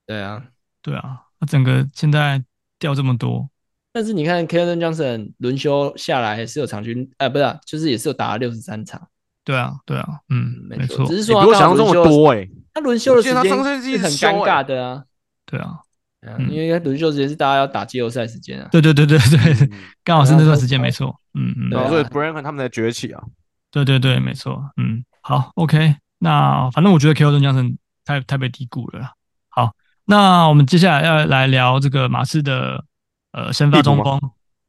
[0.05, 0.43] 对啊，
[0.81, 2.43] 对啊，他整个现在
[2.77, 3.49] 掉这么多。
[3.91, 9.07] 但是你看 Keldon Johnson 轮休下来是有场均，哎，不是、啊，就是也是有打了六十三场。
[9.43, 12.47] 对啊，对啊，嗯，没错，只是说比我想象这么多哎。
[12.73, 15.03] 他轮休的时间是很尴尬的啊。
[15.45, 15.79] 对啊，
[16.21, 18.67] 嗯，因为轮休时间是大家要打季后赛时间啊。
[18.71, 19.69] 对对对对对，
[20.03, 21.19] 刚、嗯、好是那段时间，没错。
[21.33, 23.23] 嗯嗯，对，所以 Branson 他们在崛起啊。
[23.71, 24.71] 对对对，没错。
[24.77, 25.95] 嗯，好，OK。
[26.19, 29.13] 那反正我觉得 Keldon Johnson 太太被低估了啦。
[29.47, 29.73] 好，
[30.05, 32.83] 那我们接下来要来聊这个马刺的
[33.31, 34.19] 呃先发中锋，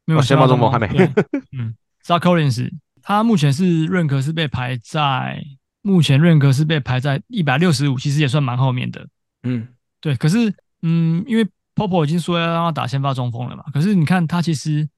[0.04, 0.86] 没有先发中锋还没。
[1.52, 1.74] 嗯，
[2.06, 2.70] Zach Collins
[3.02, 5.42] 他目前是认可是被排在
[5.82, 9.06] 目前认可是被排在一百六十五，其实也算蛮后面的。
[9.42, 9.66] 嗯，
[10.00, 10.14] 对。
[10.14, 14.88] 可是嗯，因为 Popo 已经说要让他打先发中锋了嘛，可是你看他其实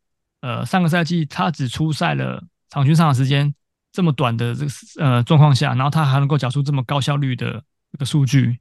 [0.43, 3.55] 呃上个赛季他只出赛了场均上场时间。
[3.92, 8.59] 这么短的这个呃状况下，然后他还能够缴出这么高效率的这个数据，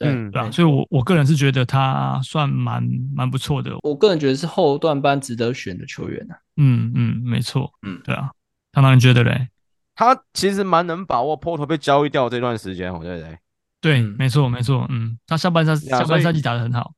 [0.00, 0.50] 嗯，对吧？
[0.50, 3.76] 所以我我个人是觉得他算蛮蛮不错的。
[3.82, 6.38] 我个人觉得是后段班值得选的球员呢、啊。
[6.56, 8.30] 嗯嗯，没错，嗯，对啊。
[8.72, 9.48] 唐唐，你觉得嘞？
[9.94, 13.38] 他其实蛮能把握 Porter 被交易掉这段时间，对不对？
[13.80, 16.92] 对，没错没错，嗯，他下半赛下半赛季打得很好。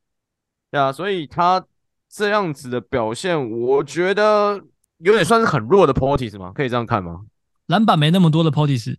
[0.71, 1.65] 对啊，所以他
[2.09, 4.63] 这样子的表现，我觉得
[4.99, 6.53] 有点算是很弱的 Portis 吗？
[6.55, 7.23] 可以这样看吗？
[7.71, 8.97] 篮板没那么多的 Portis，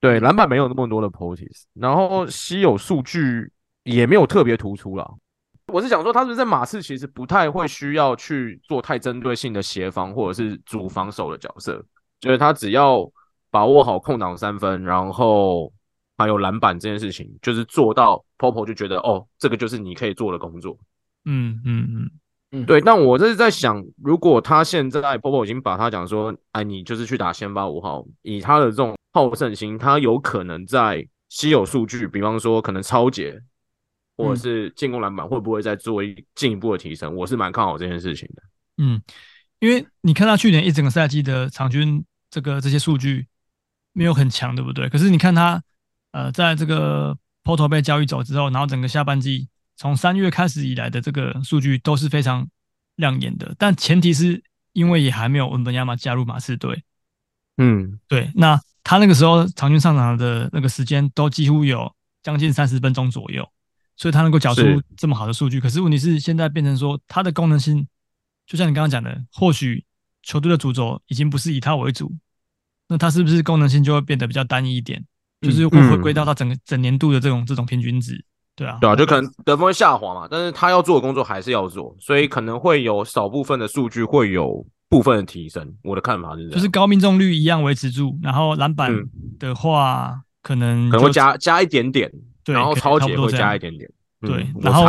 [0.00, 3.52] 对，篮板没有那么多的 Portis，然后稀有数据
[3.84, 5.08] 也没有特别突出啦。
[5.68, 11.80] 我是想说，他是在马刺其实不太会需要去做太针对性的协防或者是主防守的角色，
[12.18, 13.08] 就是他只要
[13.52, 15.72] 把握好空档三分，然后
[16.18, 20.76] 还有篮板这件事情，就是做到 Popo 就觉得哦，这个就是你可以做的工作。
[21.24, 22.02] 嗯嗯嗯。
[22.02, 22.10] 嗯，
[22.66, 33.40] 对，但我这是在想，如果他现在 Popo 已经把他讲说，哎，你就是去打先发五号，以他的这种好胜心，他有可能在稀有数据，比方说可能抄截，
[34.18, 37.16] 或者是进攻篮板，会不会再做一进一步的提升？
[37.16, 38.42] 我是蛮看好这件事情的。
[38.76, 39.00] 嗯，
[39.58, 43.26] 因为你看他去年一整个赛季的场均这个这些数据
[43.94, 44.90] 没有很强，对不对？
[44.90, 45.62] 可是你看他，
[46.10, 49.48] 呃，在这个 Porter 被交易走之后，然后整个下半季。
[49.76, 52.48] 从三月开始以来的这个数据都是非常
[52.96, 56.82] 亮眼的，但前提是因为也还没有文本亚马加入马刺队。
[57.56, 58.30] 嗯，对。
[58.34, 63.48] 那他那个时候场均上场的那个时间都几乎有将近三十分钟左右，
[63.96, 64.62] 所以他能够缴出
[64.96, 65.60] 这么好的数据。
[65.60, 67.86] 可是问题是现在变成说他的功能性，
[68.46, 69.84] 就像你刚刚讲的，或许
[70.22, 72.14] 球队的主轴已经不是以他为主，
[72.88, 75.04] 那他是不是功能性就会变得比较单一一点？
[75.40, 78.24] 就是会回归到他整个整年度的这种这种平均值。
[78.54, 85.74] 对啊，对啊，就可能得分会下滑嘛，但是他要做的工作还是要做，所以可能会有少部分的数据会有部分的提升。
[85.82, 88.92] 我的看法是这样，就是高命中率一样维持住，然后篮板
[89.38, 92.12] 的话可能可能会加加一点点，
[92.44, 94.84] 对，然后抄截会加一点点，对，然后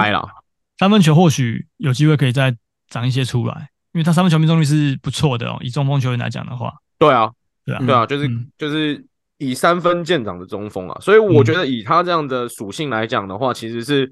[0.78, 2.54] 三分球或许有机会可以再
[2.90, 7.32] 涨一些出来，因为他三分球命中率是不错的哦，以中锋球员来讲的话，对啊，
[7.66, 9.06] 对啊，对啊，就是就是。
[9.44, 14.12] 以三分见长的中锋啊，所以我觉得以他这样的属性来讲的话，嗯、其实是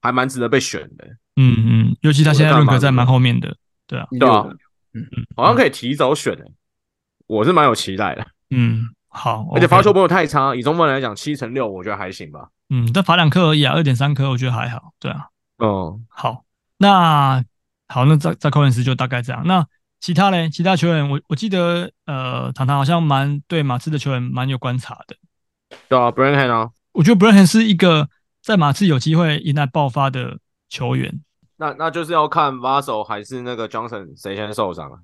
[0.00, 1.06] 还蛮值得被选的。
[1.36, 4.46] 嗯嗯，尤其他现在认可在蛮后面的，对啊，对啊，
[4.94, 6.52] 嗯嗯，好像可以提早选诶、欸，
[7.26, 8.26] 我是蛮有期待的。
[8.50, 12.48] 嗯，好，而且罚球不会太差，以中锋来讲，七乘六我觉得还行吧。
[12.70, 14.92] 嗯，但罚两颗而已啊，二点三颗我觉得还好。
[14.98, 15.26] 对啊，
[15.58, 16.44] 嗯，好，
[16.78, 17.44] 那
[17.88, 19.42] 好，那在在扣人时就大概这样。
[19.46, 19.66] 那
[20.00, 25.16] 其他嘞，其他球员，我我记得，呃，唐唐好像蛮对马刺的球员蛮有观察的。
[25.88, 27.46] 对啊 b r a n h a n 啊，我觉得 b r a n h a n
[27.46, 28.08] 是一个
[28.42, 31.20] 在马刺有机会迎来爆发的球员。
[31.56, 34.98] 那那就是要看 Vassell 还是那个 Johnson 谁先受伤啊？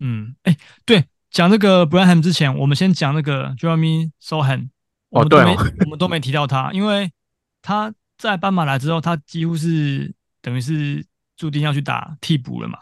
[0.00, 4.70] 嗯，哎、欸，对，讲这个 Branson 之前，我们先讲那个 Jeremy Sochan。
[5.10, 7.12] 哦，对哦，我们都没提到他，因为
[7.62, 11.04] 他在斑马来之后，他几乎是等于是
[11.36, 12.78] 注定要去打替补了嘛。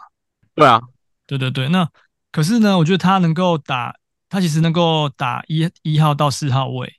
[0.55, 0.81] 对啊。
[1.29, 1.87] 对对对，那
[2.33, 3.95] 可是呢，我觉得他能够打，
[4.27, 6.91] 他其实能够打一一号到四号位，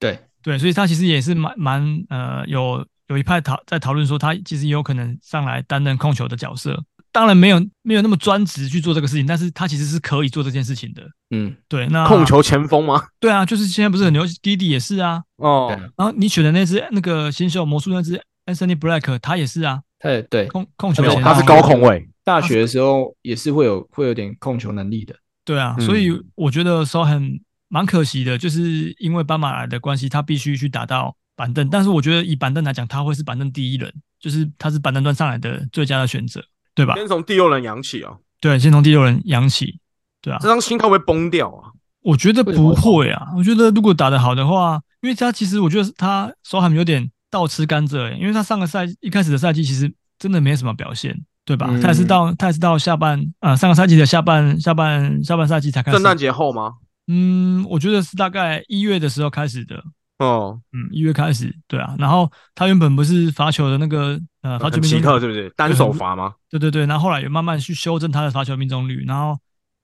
[0.00, 0.18] 对。
[0.44, 6.78] 对，所以他其实也是蛮蛮呃，有有一派讨在讨论说，他其实也有可能上来担任控球的角色，
[7.10, 12.06] 当然没有没有那么专职去做这个事情，但是他其实是可以做这件事情的，嗯，对，那。
[12.06, 13.02] 控球前锋吗？
[13.18, 22.08] 对啊，就是现在不是很牛，Giddey 也是啊，哦，然后你选的那只那个新秀魔术那只 Anthony Black，他也是啊，对对，控控球他是高控位。
[22.22, 25.14] 大学的时候也是会有会有点控球能力的，
[25.44, 27.38] 对啊，所以我觉得说很
[27.68, 31.68] 蛮可惜的，就是因为斑马来的关系，他必须去打到板凳。
[31.68, 36.42] 但是我觉得以板凳来讲，他会是板凳第一人，就是他是板凳端上来的最佳的选择，
[36.74, 36.94] 对吧？
[36.94, 39.78] 先从第六人养起啊，对，先从第六人养起，
[40.22, 40.38] 对啊。
[40.40, 41.72] 这张心态会崩掉啊？
[42.00, 51.24] 我觉得不会啊，我觉得如果打得好的话，因为他其实我觉得他手还有点倒吃甘蔗，因为他上个赛一开始的赛季其实真的没什么表现。
[51.46, 51.68] 对吧？
[51.82, 55.96] 他也是到他也是到下半啊上个赛季的下半下半下半赛季才开始。
[55.98, 56.72] 圣诞节后吗？
[57.06, 59.76] 嗯，我觉得是大概一月的时候开始的。
[60.20, 66.32] 哦，嗯，一月开始，对啊，然后他原本不是罚球的那个呃罚球命中率奇特是不是单手罚吗？
[66.48, 69.36] 对对对，然后后来也慢慢去修正他的罚球命中率，然后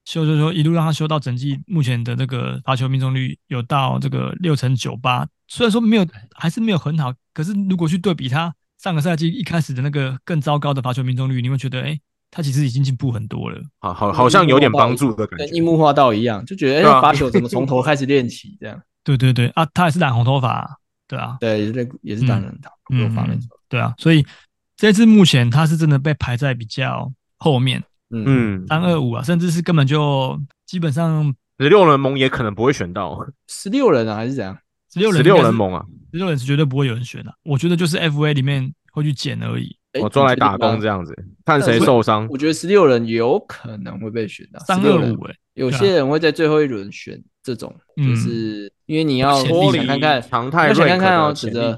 [0.06, 11.98] 修修修一路让他修到整季目前的那个罚球命中率有到这个六成九八，虽然说没有还是没有很好，可是如果去对比他上个赛季一开始的那个更糟糕的罚球命中率，你会觉得哎，
[12.30, 18.80] 他其实已经进步很多了，好好好像有点帮助的感觉，跟樱木花道一样，就觉得哎罚球怎么从头开始练起这样。
[19.02, 19.48] 对对对。
[19.48, 20.70] 啊，他也是染红头发，啊，
[21.08, 22.40] 对啊，对，也是也是染
[22.84, 24.24] 红头发，没错，对啊，所以
[24.76, 33.18] 这次目前他是真的被排在比较后面，嗯，三二五啊，甚至是根本就基本上十六人盟也可能不会选到。
[33.48, 34.56] 十六人啊，还是怎样？
[34.92, 41.14] 十六人十六人盟啊，十六人是绝对不会有人选的，啊，我觉得就是 FA 里面会去捡而已，我抓来打工这样子，
[41.44, 42.26] 看谁受伤。
[42.30, 47.22] 我觉得十六人有可能会被选到三二五，哎，有些人会在最后一轮选。
[47.42, 51.74] 这种就是因为你要脱离看看常态，想看看哦，指着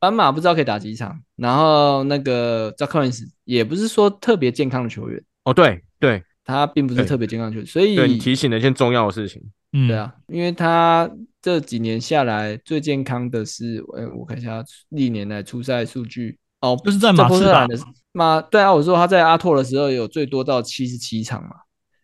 [0.00, 5.22] 斑马不知道可以打几场，然后那个 Zach Collins 也不是说特别健康的球员。
[5.44, 9.40] 哦，对对，他并不是特别健康的球员，所以你提醒了一件重要的事情，
[9.72, 11.08] 嗯，对啊，因为他
[11.44, 17.68] 这几年下来最健康的是，哎，我看一下历年来初赛数据哦，就是在马刺的
[18.12, 21.50] 马，对啊，我说他在阿拓的时候有最多到七十七场嘛，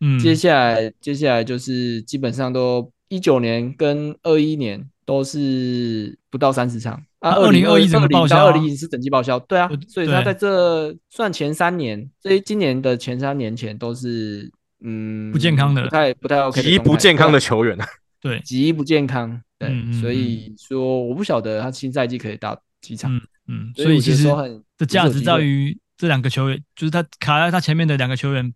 [0.01, 2.93] 嗯，接下来接下来就是基本上都。
[3.13, 14.49] 一九年跟二一年都是不到三十场啊，二零二一整个报销，二零一是整季报销，对啊，所以他在这算前三年，这今年的前三年前都是
[14.85, 17.85] 嗯不健康的，不太不太 OK，极不健康的球员啊，
[18.21, 19.69] 对，极不健康，对，
[20.01, 24.29] 所以说我不晓得他新赛季可以打几场，嗯嗯，所以其实
[24.77, 28.55] 的价值在于这两个球员，就是他卡在他前面的两个球员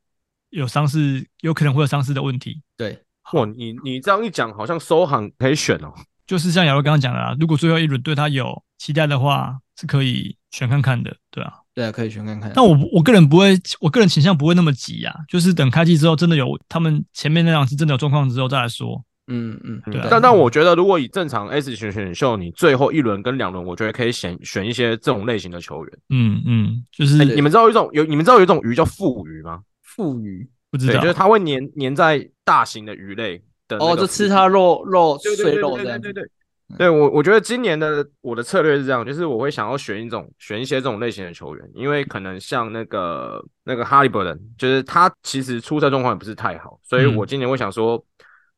[0.51, 3.01] 有伤势，有可能会有伤势的问题，对。
[3.33, 5.91] 哇，你你这样一讲，好像收行可以选哦。
[6.27, 12.53] 就是像亚罗刚刚讲的啊，如果最后一轮对他有期待的话，是可以选看看的，对啊，对啊，可以选看看。
[12.55, 19.03] 但我我个人不会，我个人倾向不会那么急啊，就是等开季之后真的有他们前面那两次真的有状况之后再来说。
[19.27, 20.09] 嗯嗯，对啊。
[20.11, 25.99] 但但我觉得，如果以正常 S 选选秀，你最后一轮跟两轮，我觉得可以选选一些这种类型的球员。
[26.11, 29.61] 嗯嗯，就是、欸、你们知道有一种有你们知道有一种鱼叫腹鱼吗？
[29.83, 30.49] 腹鱼。
[30.71, 36.01] 不知道，就是它会粘粘在大型的鱼类的哦，就吃它肉肉碎肉这样。
[36.01, 48.05] 对对对，对我我觉得今年的我的策略是这样，就是我会想要选一种选一些这种类型的球员，因为可能像那个那个哈利伯顿，就是他其实出赛状况也不是太好，所以我今年会想说，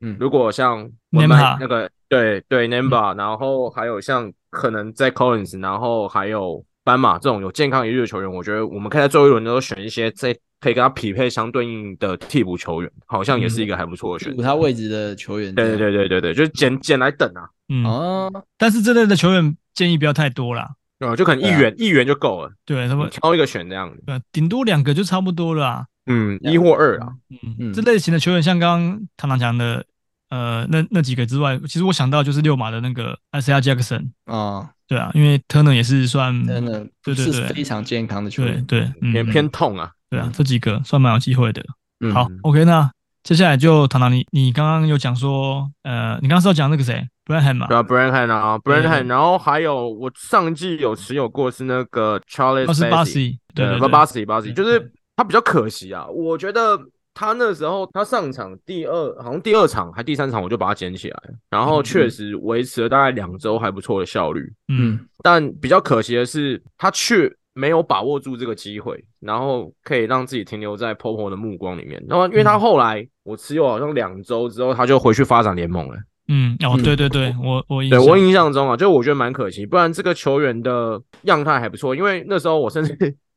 [0.01, 10.34] 嗯，如果像那个对对 Nembhard，然后还有像可能在 Collins，然后还有斑马这种有健康一日的球员，我觉得我们可以在最后一轮都选一些这。
[10.59, 14.36] 可以跟他匹配相对应的替补球员，好像也是一个还不错的选择。
[14.36, 17.44] 补他位置的球员，对对对对对，就是捡捡来等啊。
[17.68, 22.51] 嗯哦，但是这类的球员建议不要太多啦，对，就可能一员一元就够了。
[22.64, 25.86] 对，他们挑一个选这样子，对，顶多两个就差不多了啊。
[26.07, 27.09] 嗯，一或二啊。
[27.31, 29.85] 嗯嗯，这类型的球员，像刚刚唐唐讲的，
[30.31, 37.27] 呃，那那几个之外，其实我想到就是六马的那个 Isaiah Jackson 啊，对啊，因为 Turner 也是算真的，对对。
[37.31, 39.91] 对，非常健康的球员，对，也偏痛啊。
[40.09, 41.65] 对啊，这几个算蛮有机会的。
[42.01, 42.89] 嗯、好，OK，那
[43.25, 47.67] 接下来就唐唐你，你刚刚有讲说，呃，你刚刚是要讲那个谁，Branham 嘛？
[47.67, 56.07] 对啊，Branham 啊，Branham，然后还有我上季有持有过是那个 Charles Bassey，对，Bassey，Bassey，就是他比较可惜啊。
[56.07, 56.79] 我觉得
[57.12, 64.53] 他那时候他上场第二，好像第二场还第三场我就把他捡起来，然后确实维持了大概两周还不错的效率。
[64.69, 67.35] 嗯，但比较可惜的是他却。
[67.59, 72.05] 没有把握住这个机会，然后可以让自己停留在 Popo 的目光里面。
[72.07, 75.97] 然后，因为他后来我持有好像两周之后，他就回去发展联盟了。
[76.29, 79.64] 嗯，哦，对对对，我我对我印象中啊，就我觉得蛮可惜。
[79.64, 82.95] 不然这个球员的样态还不错，因为那时候我甚至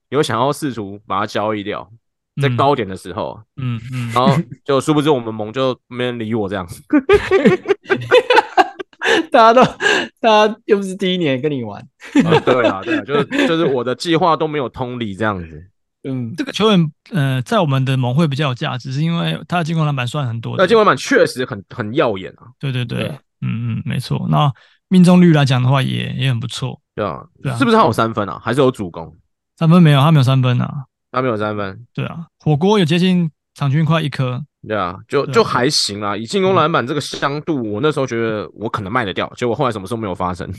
[0.10, 1.89] 有想要试图把它交易掉，
[2.41, 3.39] 在高点的时候。
[3.57, 4.36] 嗯嗯，然后
[4.66, 6.82] 就殊不知我们盟就没人理我这样子。
[9.32, 9.64] 大家都，
[10.20, 11.82] 大家又不是第一年跟你玩，
[12.26, 15.68] 啊对啊，对啊，就是就是我的计划都没有通理这样子。
[16.03, 20.64] 嗯，这个球员，呃，在我们的盟会比较有价值，是因为他的进攻篮板算很多的。
[20.64, 22.47] 那进攻篮板确实很很耀眼啊。
[22.57, 23.07] 对对对，对
[23.41, 24.26] 嗯嗯，没错。
[24.30, 24.49] 那
[24.88, 26.80] 命中率来讲的话也，也也很不错。
[26.95, 28.39] 对啊，对啊，是不是他有三分啊？
[28.41, 29.14] 还是有主攻？
[29.60, 30.86] 三分没有，他没有三分啊。
[31.12, 31.86] 他没有三分。
[31.93, 34.41] 对啊，火锅有接近场均快一颗。
[34.66, 36.16] 对啊，就就还行啦。
[36.16, 40.49] 以进攻篮板这个香度，我那时候觉得我可能卖得掉，结果后来什么事都没有发生。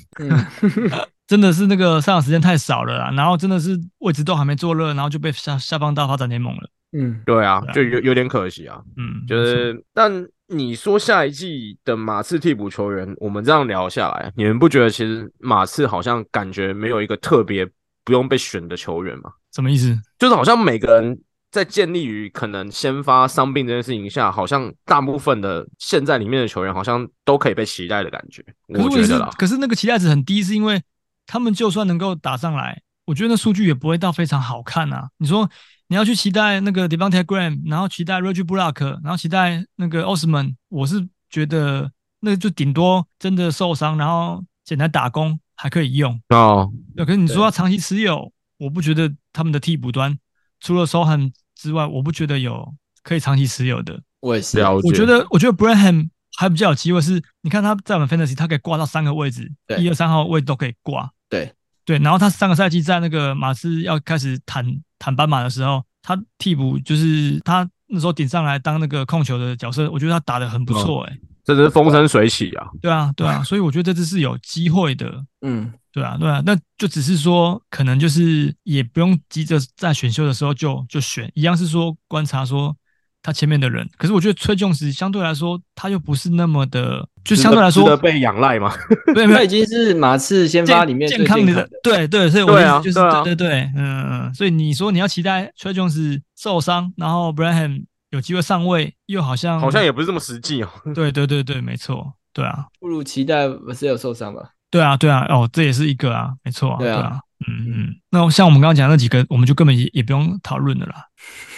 [1.27, 6.69] 真的是那个上场时间太少了啦，然后真的是位置都还没坐热，然后就被下下放到发展联盟了。
[6.93, 8.83] 嗯，对啊，就有有点可惜啊。
[8.99, 10.13] 嗯，就是但
[10.49, 17.67] 你说下一季的马刺替补球员，我们这样聊下来，你们不觉得其实马刺好像感觉没有一个特别
[18.11, 19.31] 不用被选的球员吗？
[19.55, 19.97] 什么意思？
[20.19, 21.17] 就是好像每个人
[21.53, 28.45] 在建立于可能先发伤病这件事情下，好像大部分的现在里面的球员好像都可以被期待的感觉。
[28.67, 30.83] 我觉得啦，可是那个期待值很低，是因为
[31.27, 35.09] 他们就算能够打上来，我觉得那数据也不会到非常好看啊。
[35.19, 35.49] 你说
[35.87, 41.91] 你要去期待那个 Devonte Graham，然后期待 Reggie Bullock，然后期待那个 Osman，我是觉得
[42.21, 46.71] 那就顶多真的受伤，然后简单打工还可以用哦。
[46.97, 50.19] 可是你说要长期持有，我不觉得他们的替补端
[50.61, 54.01] 除了 Sochan 之外，我不觉得有可以长期持有的。
[54.21, 61.11] 我也是，我觉得我觉得 Branham 还比较有机会，是你看他在我们 Fantasy，他可以挂到三个位置，一二三号位都可以挂。
[61.29, 61.53] 对
[61.85, 64.81] 对，然后他上个赛季在那个马刺要开始谈。
[65.03, 71.21] 谈斑马的时候，他替补就是他那时候顶上来当那个控球的角色，我觉得他打的很不错哎、欸，
[71.55, 72.67] 这是风生水起啊！
[72.81, 82.77] 对啊，对啊，所以我觉得这次是有机会的，嗯，对啊，对啊，那就只是说可能就是也不用急着在选秀的时候就就选，一样是说观察说。
[83.23, 88.73] 他前面的人，可是我觉得崔琼斯相对来说，他又不是那么的，就相对来说值得被仰赖嘛。
[89.15, 100.69] 对， 他已经是马刺先发里面最健康的，对对，所以我觉得就是对啊，对对对，嗯嗯，所以你说你要期待崔琼斯受伤，然后 Branham 有机会上位，又好像好像也不是这么实际哦。
[100.95, 104.51] 对对对对，没错，对啊，不如期待 Vassell 受伤吧。
[104.71, 111.07] 对啊对啊，哦，这也是一个啊，没错啊，对啊，对啊嗯嗯，那像我们刚刚讲的那几个，我们就根本也也不用讨论的啦。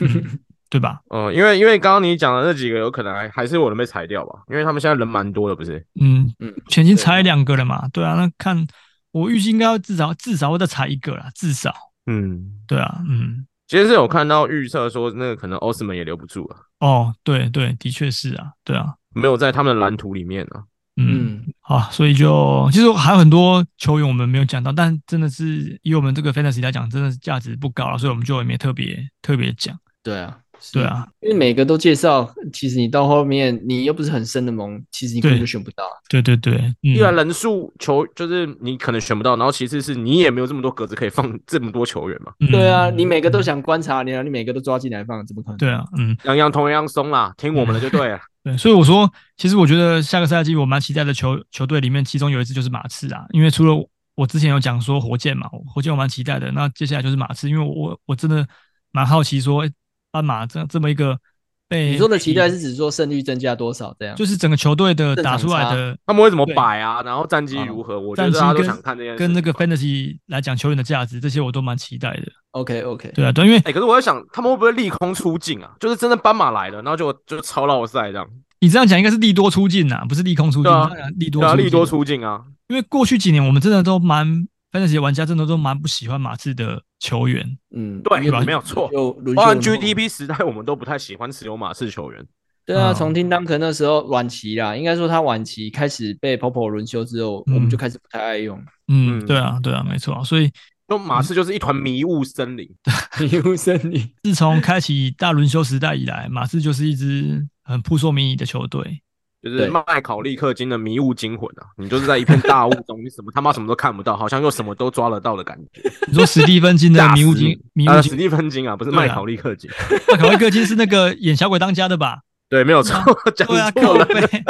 [0.01, 0.39] 嗯
[0.73, 1.01] 对吧？
[1.11, 5.87] 嗯，因为因为刚刚你讲的那几个有可能还还是我能被裁掉吧，因为他们现在人蛮多的，不是？
[6.01, 7.87] 嗯嗯，全新裁两个了嘛？
[7.93, 8.67] 对啊，那看
[9.11, 11.75] 我预计应该要至少至少会再裁一个啦，至少。
[12.07, 16.57] 嗯，对啊，嗯，其实是有看到预测说那个可能奥斯曼也留不住了。
[16.81, 20.65] 哦，对对，的确是啊，对啊，没有在他们的蓝图里面啊。
[20.99, 29.75] 嗯，好，所以就其实还有很多球员我们没有讲到，但真的是以我们这个 fantasy 来讲，真的是价值不高了，所以我们就也没特别特别讲。
[30.03, 30.37] 对啊。
[30.73, 35.85] 对啊，因为每个都介绍，其实你到后面你又不是很深的盟，其实你根本就选不到。
[36.09, 42.33] 对对对，对，一来人数球就是你可能选不到，然后其次是你也没有这么多格子可以放这么多球员嘛。
[42.41, 45.57] 嗯、对啊，你每个都想观察，你你每个都抓进来放，怎么可能？
[45.57, 48.21] 对啊，嗯，样样同样松啦，听我们的就对了。
[48.45, 58.45] 对，所以我说，其实我觉得下个赛季我蛮期待的球球队里面，其中有一支就是马刺啊，因为除了我之前有讲说火箭嘛，火箭我蛮期待的，那接下来就是马刺，因为我我真的
[58.91, 59.65] 蛮好奇说，
[60.13, 61.19] 斑马这这么一个
[61.67, 61.91] 被。
[61.91, 64.15] 你说的期待是指说胜率增加多少这样？
[64.15, 67.03] 就是整个球队的打出来的，他们会怎么摆啊？
[67.03, 67.99] 然后战绩如何？
[67.99, 69.19] 我觉得大家都想看这件事。
[69.19, 72.25] 跟那个 fantasy 来讲球员的价值，这些我都蛮期待的。
[72.51, 75.71] OK OK，对啊，对，因为哎，可是我在想，他们会不会利空出尽啊？
[75.81, 78.29] 就是真的斑马来了，然后就就超绕赛这样。
[78.61, 80.73] 你这样讲应该是利多出尽呐，不是利空出尽。
[81.19, 82.43] 利多利多出尽啊！
[82.69, 84.47] 因为过去几年我们真的都蛮。
[84.73, 88.91] Fantasy 玩家真的都蛮不喜欢马刺的球员，嗯，对，没有错。
[89.37, 92.27] 包含 GDP 时代，我们都不太喜欢持有马刺球员。
[92.65, 98.63] 对啊，从听当可那时候晚期啦，应该说他晚期开始被 Popo 轮休之后，我们就开始不太爱用。
[98.87, 100.23] 嗯，对啊，对啊，没错。
[100.25, 100.49] 所以，
[100.87, 102.69] 就马刺就是一团迷雾森林，
[103.19, 104.09] 迷雾森林。
[104.23, 109.03] 自从开启大轮休时代以来，马刺就是一支很扑朔迷离的球队。
[109.43, 111.67] 就是麦考利克金的迷雾惊魂啊！
[111.77, 115.91] 你就是在一片大雾中， 你什么他妈什么都看不到，好像又什么都抓得到的感觉。
[116.07, 119.69] 你说史蒂芬金的迷雾金，迷雾史蒂芬金啊，不是麦考利克金。
[120.09, 122.21] 麦考利克金是那个演小鬼当家的吧？
[122.49, 122.97] 对，没有错，
[123.35, 124.05] 讲错了。
[124.05, 124.45] 对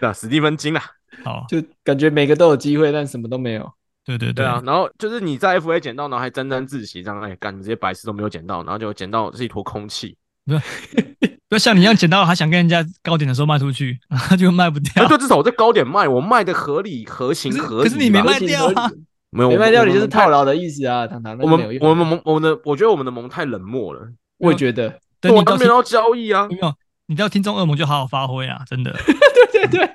[0.00, 0.82] 啊，史蒂芬金啊，
[1.24, 3.72] 好，就感觉每个都有机会，但什么都没有。
[4.04, 10.16] 对对对啊，然后就是你在 FA 捡到，然后还沾沾自喜，这样哎干，这些白痴都没有捡到，然后就捡到是一坨空气。
[10.44, 10.60] 对，
[11.52, 15.06] 不要像你一样捡到，还想跟人家高点的时候卖出去，然 后就卖不掉。
[15.06, 17.90] 就至少我在高点卖，我卖的合理、合情、合理。
[17.90, 18.90] 可是你没卖掉啊？
[19.28, 21.36] 没有，没卖掉，你就是套牢的意思啊，糖糖。
[21.42, 24.00] 我们我们蒙我们的，我觉得我们的盟太冷漠了。
[24.38, 24.98] 我也觉得，
[25.30, 26.48] 我都没有交易啊。
[26.48, 26.72] 没有，
[27.08, 28.62] 你到听众恶魔就好好发挥啊！
[28.66, 28.90] 真的。
[29.52, 29.90] 对对对，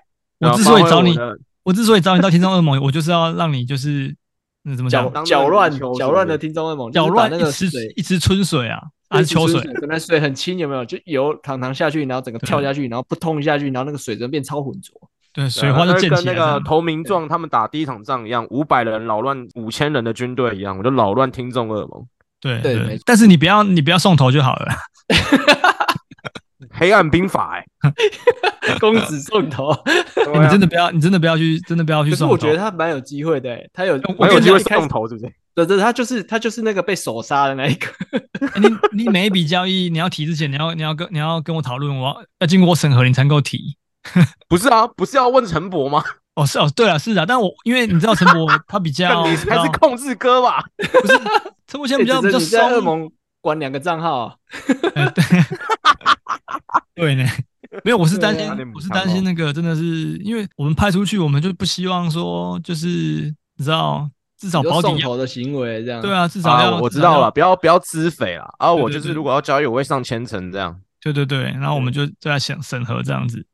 [0.48, 1.18] 我之所以找你，
[1.64, 4.16] 我之所以找你到听众恶魔， 我就是要让你就是
[4.62, 8.80] 那怎么讲，搅乱搅乱的听众恶魔，搅乱那个池一池春水啊。
[9.10, 10.84] 啊，秋水，可能水很清，有没有？
[10.86, 14.94] 就油淌淌下去，然后整个跳下去，然后扑通一下去，然后那个水就变超浑浊。
[15.34, 16.16] 对，水花就溅起来。
[16.16, 22.06] 跟那个投名状他们打第一场仗一样，五百人扰乱五千人的军队一样，我就扰乱听众噩梦。
[22.42, 24.68] 对对，但是你不要你不要送头就好了。
[26.72, 27.66] 黑暗兵法，哎，
[28.80, 29.72] 公子送头，
[30.16, 32.28] 你真的不要，你真的不要去，真的不要去送。
[32.30, 35.32] 可是我觉得他蛮有机会的，他有，蛮有机会送头，是不是？
[35.66, 37.88] 对对，他就是他就是那个被手杀的那一个。
[37.88, 43.76] 欸、你你每一笔交易你要提之前，你要你要跟你要跟我讨论，我要要经过审核，你才能够提。
[44.48, 46.04] 不是啊，不是要问陈博吗？
[46.38, 50.64] 哦，是哦，对啊，是啊，但我因为你知道陈博他比较， 你才是控制哥吧？
[50.78, 51.18] 不是，
[51.66, 52.74] 陈博现在比较比较松。
[52.74, 54.36] 恶魔管两个账号、啊
[54.94, 55.24] 欸，对，
[56.94, 57.28] 对呢，
[57.84, 59.82] 没有，我是担心，我是担心那个真的是，
[60.24, 62.88] 因为我们派出去，我们就不希望说就是
[63.56, 64.08] 你知道。
[64.38, 68.48] 至少保底头的行为这样，对啊，至少要、啊、我知道了，不要不要资匪了。
[68.60, 70.80] 啊，我就是如果要交易，我会上千层这样。
[71.02, 73.46] 对对对，然后我们就在想审核这样子。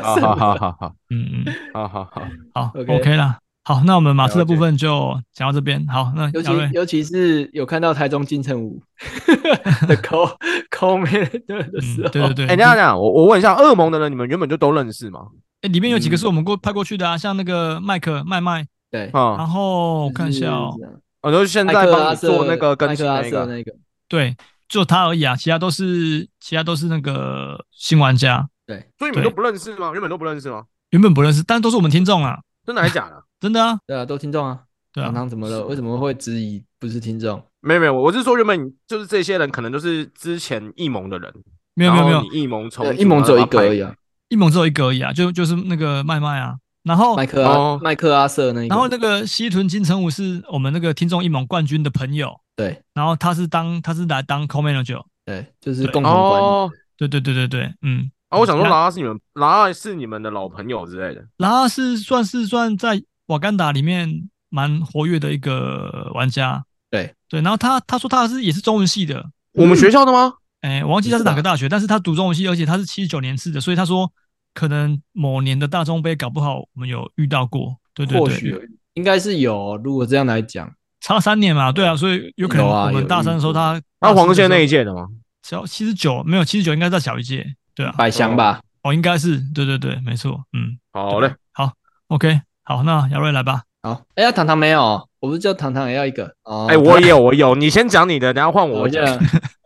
[0.00, 2.22] 好好好好好，嗯嗯，好好好
[2.54, 3.38] 好，OK 啦。
[3.64, 5.84] 好，那我们马刺的部分就讲到这边。
[5.86, 8.80] 好，那尤其尤其是有看到台中金城武
[9.86, 10.36] 的 call
[10.70, 12.46] call man 的时候，对对对。
[12.46, 15.20] 哎，这样讲，我我问一下，恶魔的人你们原本就都认识吗？
[15.62, 18.66] 哎，里面有几个是我们过派过去的啊，像那个麦克麦麦。
[18.92, 20.78] 对，然后我看一下哦，
[21.22, 23.72] 我就是现在帮你做那个跟新那个，那个，
[24.06, 24.36] 对，
[24.68, 29.92] 就他而已啊，其他都是其他都是那个新玩家，对，所以你们都不认识吗？
[29.92, 30.64] 原本都不认识吗？
[30.90, 33.24] 原本不认识，但都是我们听众啊，真的还是假的？
[33.40, 34.60] 真的啊，对啊，都听众啊，
[34.92, 35.64] 对啊，唐唐怎么了？
[35.64, 37.42] 为什么会质疑不是听众？
[37.60, 41.32] 没有没有，我是说原本就是这些人可能都是之前异盟的人，
[41.72, 43.94] 没有没有没有，异盟从异盟只有一个而已啊，
[44.28, 46.56] 异盟只有一个而已啊，就就是那个麦麦啊。
[46.84, 67.14] 然后麦克阿麦克阿瑟那，然后那个西屯金城武是我们那个听众一盟冠军的朋友，对，然后他是当他是来当 co-manager，对，就是共同管理，对对对对对，嗯，啊，我想说拉拉是你们拉拉是你们的老朋友之类的，拉拉是算是算在瓦干达里面蛮活跃的一个玩家，对。
[67.28, 70.34] 对，然后他他说他是也是中文系的，我们学校的吗？
[70.62, 74.12] 哎，我忘记他是哪个大学，但是他读中文系，而且他是七十九年次的，所以他说。
[74.54, 79.76] 可能某年的大中杯搞不好我们有遇到过，对对对，或许应该是有。
[79.78, 85.08] 如果这样来讲，差三年嘛，对啊，所以有可能我们大三的时候他他黄线那一届的吗？
[85.42, 87.44] 小七十九没有七十九，应该在小一届，
[87.74, 88.60] 对啊，百祥吧？
[88.82, 91.72] 哦，应该是，对对对，没错，嗯，好嘞，好
[92.08, 93.62] ，OK，好，那姚瑞来吧。
[93.82, 94.80] 好，哎呀，糖糖没有，
[95.18, 96.36] 我不是叫糖糖也要一个？
[96.44, 96.66] 哦。
[96.68, 99.04] 哎，我有，我有，你先讲你的，然后换我讲。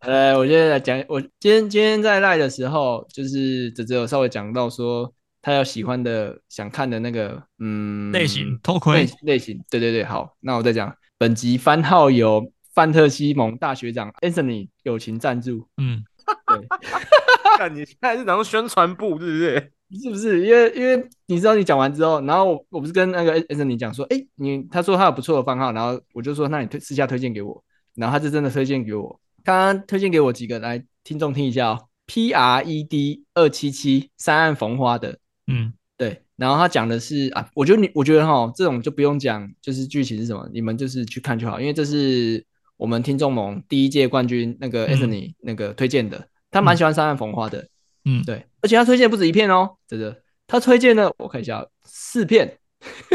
[0.01, 5.12] 呃， 我现在来讲，我今天今天在赖的时候，就是只只有稍微讲到说
[5.43, 16.03] 他有喜欢的、想看的那个，嗯，类型偷窥类型，对对对，好，那我再讲，本集番号由范特西蒙大学长 Anthony 友情赞助，嗯，
[16.47, 16.67] 对，
[17.59, 19.73] 看你现在是当宣传部，是不是？
[20.03, 20.45] 是不是？
[20.47, 27.62] 因为因为你知道你讲完之后，然后我，我不是跟那个 Anthony 讲说，哎，你他说他有不错的番号，然后我就说，那你推私下推荐给我，
[27.95, 29.20] 然后他就真的推荐给我。
[29.45, 42.45] 刚刚推荐给我几个来听众听一下哦，P R E D 二七七三岸逢花的，嗯，对，然后他讲的是啊，我觉得你我觉得哈，这种就不用讲，就是剧情是什么，你们就是去看就好，因为这是
[42.76, 47.68] 我们听众盟第一届冠军那个 Anthony 那个推荐的，他蛮喜欢三岸逢花的，
[48.05, 52.59] 嗯，对，而且他推荐不止一片哦，真的，他推荐呢我看一下四片，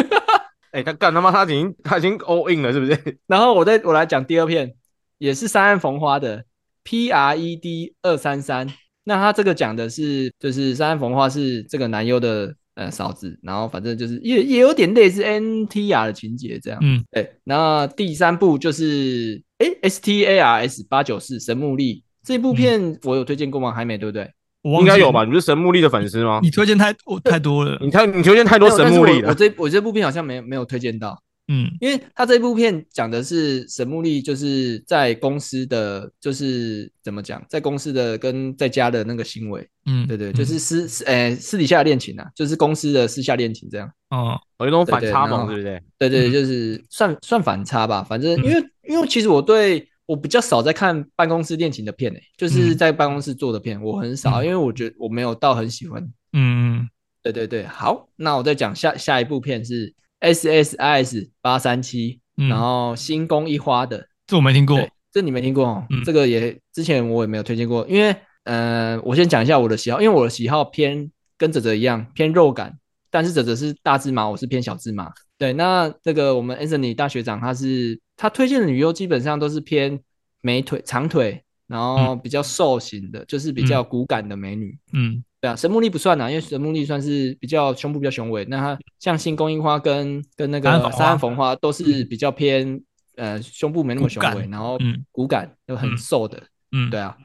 [0.71, 2.97] 哎，他干他妈他已经他已经 all in 了是不是？
[3.27, 4.73] 然后我再我来讲第二片。
[5.17, 6.43] 也是三岸逢花的
[6.83, 8.67] P R E D 二三三，
[9.03, 17.35] 那他这个讲的是，就是三岸逢花是这个男优的呃嫂子，然后反正就是也也有点类似 N T R 的情节这样，嗯，对。
[17.43, 23.71] 那第三部就是哎 S T A R S 八九四神木力这部片我有推荐过吗？
[23.71, 24.27] 还没对不对？
[24.63, 25.25] 应该有吧？
[25.25, 26.39] 你是神木利的粉丝吗？
[26.41, 26.93] 你推荐太
[27.23, 29.29] 太多了， 你太你推荐太多神木利了。
[29.29, 31.21] 我这我这部片好像没没有推荐到。
[31.51, 43.89] 嗯，因为他这部片讲的是神木利，就是在公司的，就是怎么讲，在公司的跟在家的那个行为，嗯，对对，就是私私诶私底下的恋情啊，就是公司的私下恋情这样。
[44.11, 45.81] 哦，有一种反差萌，对不对？
[45.97, 48.01] 对对， 就是算算反差吧。
[48.01, 56.03] 反正因为因为其实我对我比较少在看办公室恋情的片诶，就是在办公室做的片我很少，因为我觉得我没有到很喜欢。
[56.33, 56.89] 嗯嗯，
[57.23, 59.93] 对对对，好，那我再讲下下一部片是。
[60.23, 64.77] S S I S 八三七，然后新宫一花的，这我没听过，
[65.11, 65.83] 这你没听过哦。
[65.89, 71.09] 嗯、这个也之前我也没有推荐过，因为呃，我先讲一下我的喜好，因为我的喜好偏
[71.39, 72.77] 跟哲哲一样偏肉感，
[73.11, 75.11] 但是泽泽是大芝麻，我是偏小芝麻。
[75.37, 79.99] 对，那这个我们 Anthony 大学长他是他推荐的女优基本上都是偏
[80.41, 84.75] 美腿长腿，然后比较瘦型的，嗯、就是比较骨感的美女。
[84.93, 85.13] 嗯。
[85.13, 88.45] 嗯对啊，神木力不算啊，因为神木力算是比较胸部比较雄伟。
[88.45, 92.79] 那他像新宫樱花跟跟那个三岸逢花都是比较偏
[93.15, 94.77] 呃胸部没那么雄伟，然后
[95.11, 96.43] 骨感又很瘦的。
[96.71, 97.17] 嗯，对啊，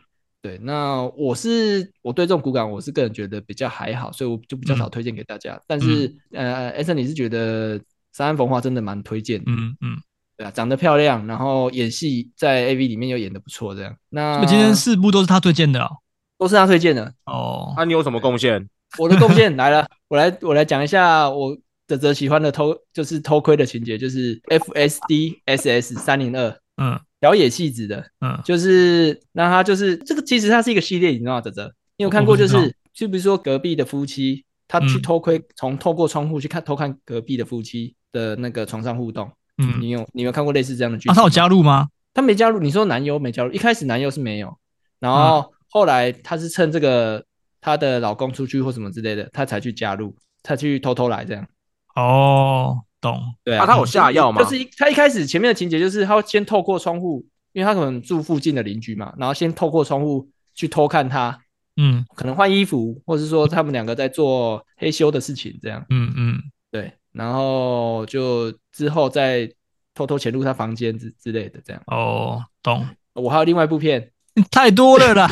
[0.47, 0.59] 对。
[0.63, 5.61] 那我是我对这种骨感我是个人觉得比较还好，所以我就比较少推荐给大家。
[5.67, 7.81] 但是呃，Anthony 你是觉得
[8.13, 9.45] 三安逢华真的蛮推荐的。
[9.49, 9.97] 嗯嗯。
[10.39, 13.97] 对啊，长得漂亮，然后演戏在 AV 里面又演的不错，这样。
[14.11, 15.89] 那今天四部都是他推荐的哦，
[16.37, 17.73] 都是他推荐的哦。
[17.75, 18.69] 那、啊、你有什么贡献？
[18.99, 21.57] 我的贡献来了，我来我来讲一下我
[21.89, 31.41] 泽泽喜欢的偷就是偷窥的情节，就是 FSD SS 三零二，嗯，条野戏子的，嗯，就是那他就是这个其实它是一个系列，你知道吗？
[31.41, 39.31] 泽泽，你有看过就是就比如说隔壁的夫妻，他去偷窥，从、嗯、透过窗户去看偷看隔壁的夫妻的那个床上互动。
[39.59, 41.09] 嗯，你有你有看过类似这样的剧？
[41.11, 41.89] 啊，他有加入吗？
[42.15, 42.61] 他没加入。
[42.61, 44.57] 你说男优没加入，一开始男优是没有，
[45.01, 47.25] 然后后来他是趁这个
[47.61, 51.47] 他的老公出去或什么之类的，他才去加入，他去偷偷来这样。
[51.95, 53.35] 哦，懂。
[53.45, 54.43] 对啊，啊他有下药吗？
[54.43, 61.39] 就是一他一开始前面的情节就是他会先透过窗户，因为他可能住附近的邻居嘛，然后先透过窗户去偷看他，
[61.77, 65.85] 嗯，可能换衣服，或者是说他们两个在做黑修的事情这样。
[65.91, 66.93] 嗯嗯，对。
[67.13, 69.51] 然后就之后再
[69.95, 72.87] 偷偷潜入他房间之之类的，这样哦，懂。
[73.15, 74.11] 我还有另外一部片，
[74.51, 75.27] 太多了啦。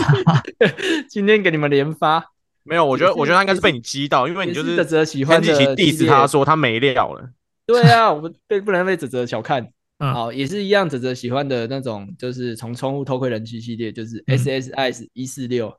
[1.11, 2.25] 今天给你们连发，
[2.63, 7.29] 没有，我觉得我觉得他应该是被你激到，因为你就是泽泽喜欢的第一次他说他没料了。
[7.67, 9.69] 对啊，我们被不能被泽泽小看。
[9.99, 15.73] 嗯，好，也是一样，泽泽喜欢的那种，就是从窗户偷窥人妻系列，就是 SSIS 一四六。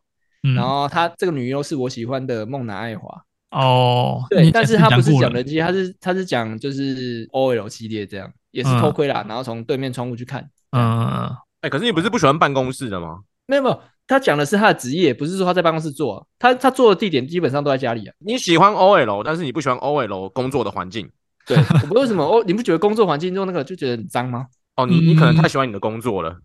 [0.55, 3.09] 然后他这个女优是我喜欢的梦南爱华。
[3.51, 10.49] 哦，对，但是他不是讲人机，他是他是讲就是 OL 系列这样，也是偷窥啦，嗯、然后从对面窗户去看。
[10.71, 11.25] 嗯，
[11.61, 13.19] 哎、欸，可是你不是不喜欢办公室的吗？
[13.47, 18.13] 没有没有，他讲的是他的职业，不是说他在办公室做，他他做的地点基本上都在家里啊。
[18.19, 21.09] 你喜欢 OL，但是你不喜欢 OL 工作的环境。
[21.45, 22.43] 对， 我不为什么哦？
[22.45, 24.45] 你不觉得工作环境中那个就觉得很脏吗？
[24.75, 26.37] 哦，你你可能太喜欢你的工作了，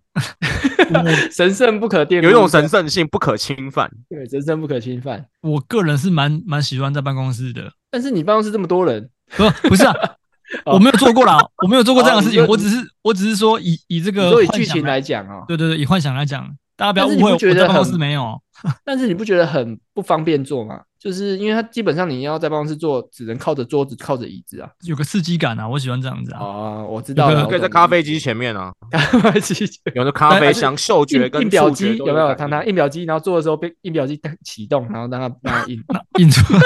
[1.35, 3.91] 神圣不可玷，有一种神圣性不可侵犯。
[4.09, 5.27] 对，神圣不可侵犯。
[5.41, 9.95] 我个人是蛮蛮喜欢在办公室的，但是你办公室这么多人，不不是啊，
[10.67, 18.41] 我没有做过啦，我没有做过这样的事情，我只是我只是说以以这个以剧情来讲啊，对对对，以幻想来讲，大家不要误会，我在办公室没有。
[18.85, 20.83] 但是你不觉得很不方便做吗？
[21.01, 26.41] 就是因为它基本上你要在办公室坐，只能靠着桌子、靠着椅子啊，有个刺激感啊，我喜欢这样子啊。
[26.41, 28.99] 哦，我知道了，可以在咖啡机前面啊， 咖
[29.31, 29.65] 啡机
[29.97, 32.35] 有的咖啡香、嗅觉跟印表机有没有？
[32.35, 35.83] 看它印表机，然后做的时候被印表机启动，然后让它 让它印
[36.19, 36.61] 印出来。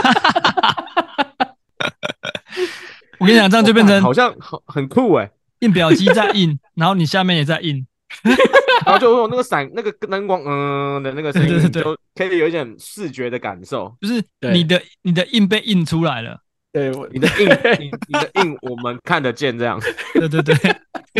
[3.21, 5.31] 我跟你讲，这样就变成好像很很酷哎，
[5.61, 7.87] 印表机在印，然后你下面也在印。
[8.85, 13.97] 然后就会有那个闪、那个灯光，嗯的那个声音，就可以有一点视觉的感受。
[14.01, 16.41] 就是你的你的印被印出来了，
[16.73, 17.49] 对， 你的印，
[17.81, 19.81] 你你的印我们看得见，这样。
[20.15, 20.57] 对对对，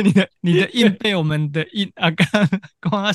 [0.03, 2.27] 你的你的印被我们的印啊，刚
[2.81, 3.13] 刚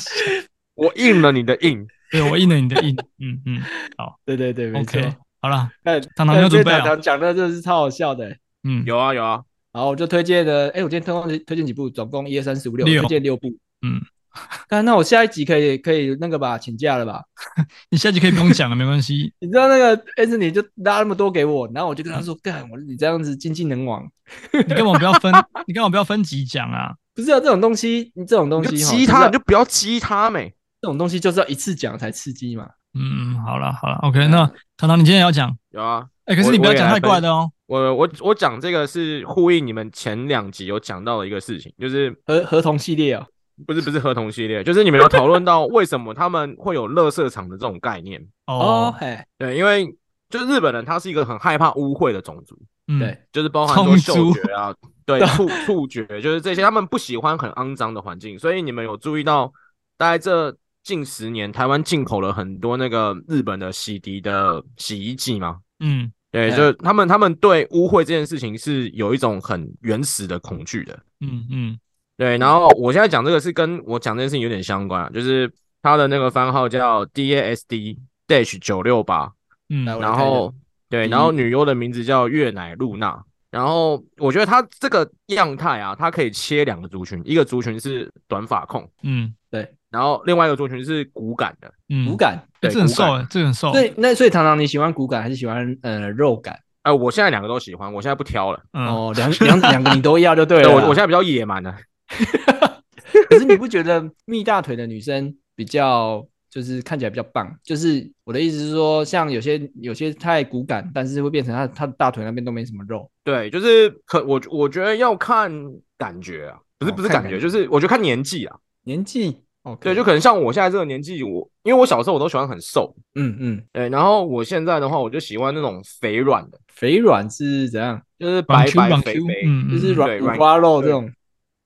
[0.74, 3.62] 我印了你的印，对我印了你的印，嗯嗯，
[3.96, 13.48] 好，对对对，OK，好了，那糖糖要准备了，讲的真的是超好笑的，嗯，有啊有啊，好，我就推荐的，哎，我今天推荐推荐几部，总共一二三四五六，推荐六部，
[13.82, 14.00] 嗯。
[14.70, 17.22] 那那我下一集可以可以那个吧，请假了吧？
[17.90, 19.32] 你下一集可以不用讲了，没关系。
[19.40, 24.08] 你知道那个 S 你就拉那么多给我，然后我就跟他说干，我你这样子经济能亡，
[24.52, 25.32] 你干嘛不要分？
[25.66, 26.94] 你干嘛不要分级讲啊？
[27.14, 30.54] 不是啊，这种东西，你这种东西激他，你就不要激他没。
[30.80, 32.66] 这种东西就是要一次讲才刺激嘛。
[32.94, 35.54] 嗯，好了好了，OK，那糖糖你今天也要讲？
[35.70, 37.50] 有啊，哎，可是你不要讲太怪的哦。
[37.66, 43.26] 我我我讲这个是呼应你们前两集有讲到的一个事情，就是合合同系列啊。
[43.66, 48.24] 不是不是合同系列， 就是你们有讨论到为什么他们会有垃圾场的这种概念。
[48.46, 49.86] 哦，嘿，对，因为
[50.28, 52.56] 就是日本人他是一个很害怕污秽的种族，
[52.88, 52.98] 嗯。
[52.98, 59.52] 对、嗯，就是包含说嗅觉啊，对，触触觉，就是这些他们不喜欢很肮脏的环境，所以你们有注意到，
[59.96, 65.58] 大概这近十年台湾进口了很多那个日本的洗涤的洗衣剂吗？
[65.80, 71.78] 嗯，对，就是他们他们对污秽这件事情是有一种很原始的恐惧的，嗯嗯。
[72.20, 75.50] 对，然后我现在讲这个是跟我讲这件事情有点相关啊，就是
[75.80, 77.96] 他的那个番号叫 DASD
[78.28, 79.32] dash 九六八，
[79.70, 80.52] 嗯，然后
[80.90, 83.18] 对，然后女优的名字叫月乃露娜，
[83.50, 96.60] 然后我觉得他这个样态啊，它可以切两个族群，一个族群是短发控，嗯，对，然后另外一个族群是骨感的，嗯，骨感，对，这很瘦，这很瘦，对，那所以糖糖你喜欢骨感还是喜欢呃肉感？
[96.82, 101.74] 哎，我现在两个都喜欢，我现在不挑了，哦，两两两个你都要就对了，我我现在比较野蛮的。
[103.28, 107.48] 可是你不觉得蜜大腿的女生比较就是看起来比较棒？
[107.62, 113.10] 就是我的意思是说，像有些有些太骨感，但是会变成她她的大腿那边都没什么肉。
[113.24, 115.52] 对，就是可我我觉得要看
[115.96, 128.00] 感觉啊，不是不是感觉，就是我觉得看年纪啊，年纪哦，对，就可能像我现在这个年纪，我因为我小时候我都喜欢很瘦，嗯嗯，对，然后我现在的话，我就喜欢那种肥软的，肥软是怎样？
[128.18, 131.10] 就是白白肥肥，就是软软花肉这种。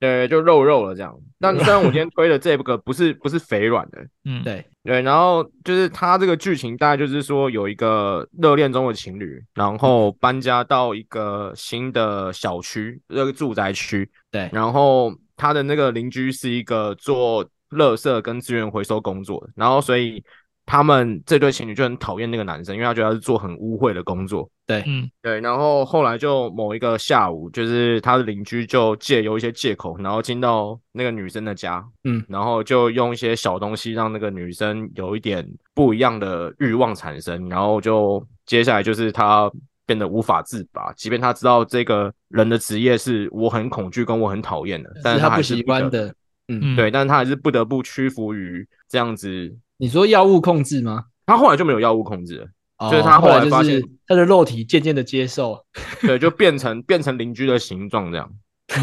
[0.05, 1.15] 对，就肉肉了这样。
[1.39, 20.23] 但虽然我今天推的这个不是不是肥软的， 嗯，对对，然后就是它这个剧情大概就是说有一个热恋中的情侣，然后搬家到一个新的小区，这个住宅区，对，然后他的那个邻居是一个做垃圾跟资源回收工作的，然后所以。
[20.65, 24.49] 他们这对情侣就很讨厌那个男生，因为他觉得他是做很污秽的工作。
[24.65, 25.39] 对，嗯，对。
[25.41, 39.51] 然后后来就某一个下午，就是他的邻居就借由一些借口，然后进到那个女生的家，嗯，然后就用一些小东西让那个女生有一点不一样的欲望产生，然后就接下来就是他
[39.85, 46.15] 变得无法自拔，即便他知道这个人的职业是我很恐惧跟我很讨厌的，但是他还是不喜欢的，
[46.47, 49.55] 嗯，对，但是他还是不得不屈服于这样子。
[49.77, 51.05] 你说药物控制吗？
[51.25, 52.47] 他后来就没有药物控制了，
[52.77, 55.65] 哦、就是他后来发现他的肉体渐渐的接受，
[56.01, 58.31] 对，就变成变成邻居的形状这样。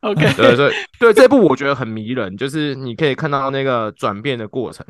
[0.00, 4.84] OK，对，对对这部我觉得很迷人，就是你可以看到那个转变的过程。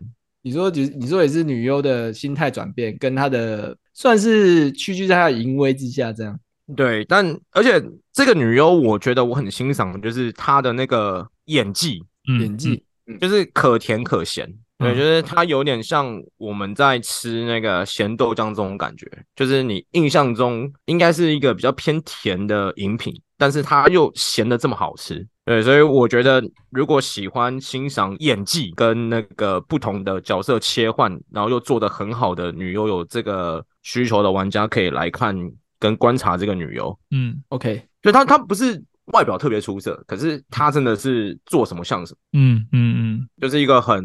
[0.44, 6.38] 你说，你说也是女优的心态转变，跟她的算是屈居在她的淫威之下这样。
[6.74, 7.82] 对，但而且
[8.12, 12.84] 这个女优，我觉得我很欣赏，就是她的那个演技，嗯、演技
[13.20, 14.46] 就是可甜可咸。
[14.78, 25.26] 嗯、对，就是她有点像我们在吃那个咸豆浆这种感觉，就是你印象中应该是一个比较偏甜的饮品，但是它又咸的这么好吃。
[25.44, 35.36] 对，所以我觉得如果喜欢欣赏演技跟那个不同的角色切换，然后又做的很好的女优有这个需求的玩家，可以来看。
[35.82, 38.80] 跟观察这个女优，嗯，OK，就她她不是
[39.12, 44.04] 外表特别出色，可是她真的是做什么像什么，嗯嗯嗯，就是一个很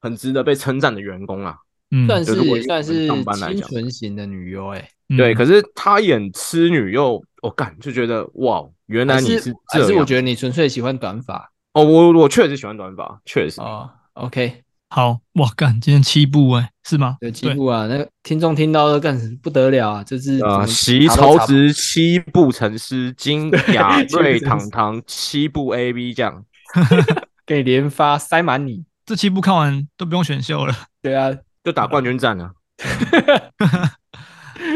[0.00, 1.56] 很值得被称赞的员工啊，
[1.90, 11.50] 嗯，算是是算是清纯型的女优哎、嗯，对，可是她演痴女又我干、哦、就觉得哇，原来你是这样，还是我觉得你纯粹喜欢短发。
[11.74, 13.60] 哦，我我确实喜欢短发，确实。
[13.60, 14.64] 哦，OK。
[14.90, 17.18] 好哇，干今天七部哎、欸，是吗？
[17.20, 26.42] 有，七部啊，那个听众听到都干不得了啊，就是啊，袭曹植七步成诗，金雅瑞堂堂七部 A B 这样，
[27.44, 31.30] 给你连发塞满你，这七部看完都不用选秀了，对啊，
[31.62, 32.50] 就打冠军战 了。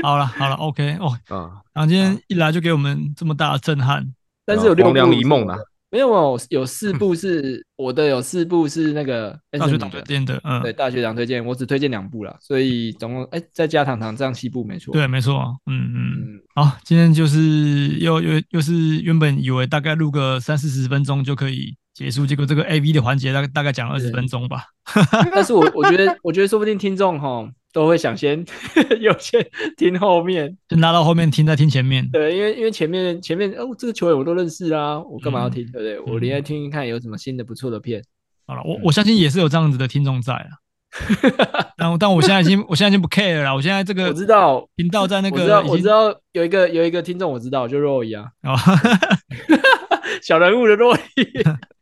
[0.02, 4.06] 好了好了，OK 哦，啊，然后今天一来就给我们这么大的震撼，
[4.44, 5.56] 但是有六部一梦啊。
[5.92, 24.64] 没有有有四部是我的，有四部是那个大学党推荐的，嗯，对，大学党推荐，我只推荐两部了，所以总共哎再加糖糖这样七部没错，对，没错，嗯嗯，好，今天就是又又又是原本以为大概录个三四十分钟就可以结束，结果这个 AV 的环节大概大概讲了二十分钟吧，
[25.30, 27.46] 但是我我觉得我觉得说不定听众哈。
[27.72, 28.44] 都会想先
[29.00, 29.44] 有先
[29.76, 32.08] 听后面，就拉到后面听，再听前面。
[32.10, 35.64] 对，因为因为前面前面哦，这个球员我都认识啊，我干嘛要听？
[35.64, 36.12] 嗯、对不对？
[36.12, 38.02] 我连来听听看有什么新的不错的片。
[38.46, 40.60] 好了，我我相信也是有这样子的听众在啊。
[41.78, 48.26] 但但我现在已经我现在已经不 care 了，我现在这个我知道频道在那个我知道我知道有一个有一个听众我知道，就若伊啊，
[50.20, 51.26] 小人物的若伊，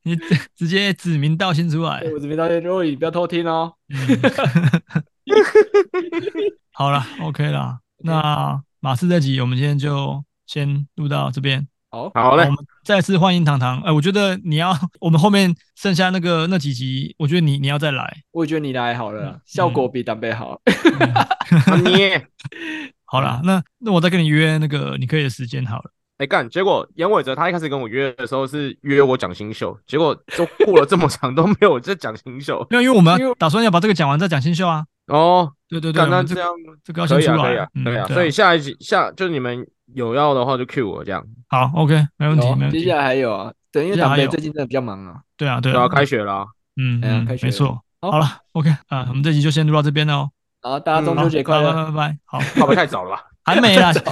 [0.04, 0.16] 你
[0.54, 3.72] 直接指名道姓出来，我指名道姓若伊，不要偷听哦。
[6.72, 7.78] 好了，OK 了。
[8.02, 11.66] 那马刺这集我们今天就先录到这边。
[11.90, 12.44] 好，好嘞。
[12.44, 13.78] 我们再次欢迎糖糖。
[13.80, 18.22] 哎、欸，我觉得你要，我们后面剩下那个那几集，我觉得你你要再来。
[18.30, 20.60] 我也觉得你来好了， 嗯、效果比当贝好。
[21.82, 22.16] 你
[23.04, 25.90] 好了，那那我再跟你约那个你可以的时间好了。
[26.18, 32.64] 哎干，结果严伟哲他一开始跟我约的时候是约我讲新秀，结果都过了这么长都没有在讲新秀。
[32.70, 34.84] 没有，因为我们打算要把这个讲完再讲新秀啊。
[35.10, 36.50] 哦，对对对，那这样
[36.84, 38.06] 这个要先出来，可以啊，可以啊。
[38.08, 41.24] 所以下一集下就是你们有要的话就 Q 我这样。
[41.48, 42.80] 好，OK，没问题，没问题。
[42.80, 45.16] 接下来还有啊，等因为长辈最近真的比较忙啊。
[45.36, 46.46] 对啊，对啊，开学了。
[46.76, 47.80] 嗯嗯，开学，没错。
[48.00, 50.30] 好了，OK 啊，我们这集就先录到这边了哦。
[50.62, 52.18] 好，大家中秋节快乐，拜拜拜。
[52.24, 53.22] 好，会不会太早了吧？
[53.42, 54.02] 还没啦， 对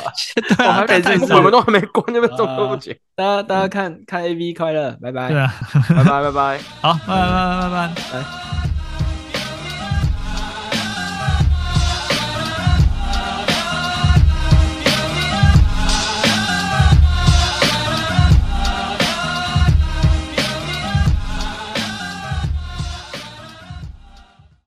[1.00, 2.98] 还没我们都还没关，那边中秋节。
[3.14, 5.28] 大家大家看看 AV 快乐，拜拜。
[5.28, 5.52] 对啊，
[5.90, 6.58] 拜拜拜拜。
[6.82, 8.67] 好，拜拜拜拜拜。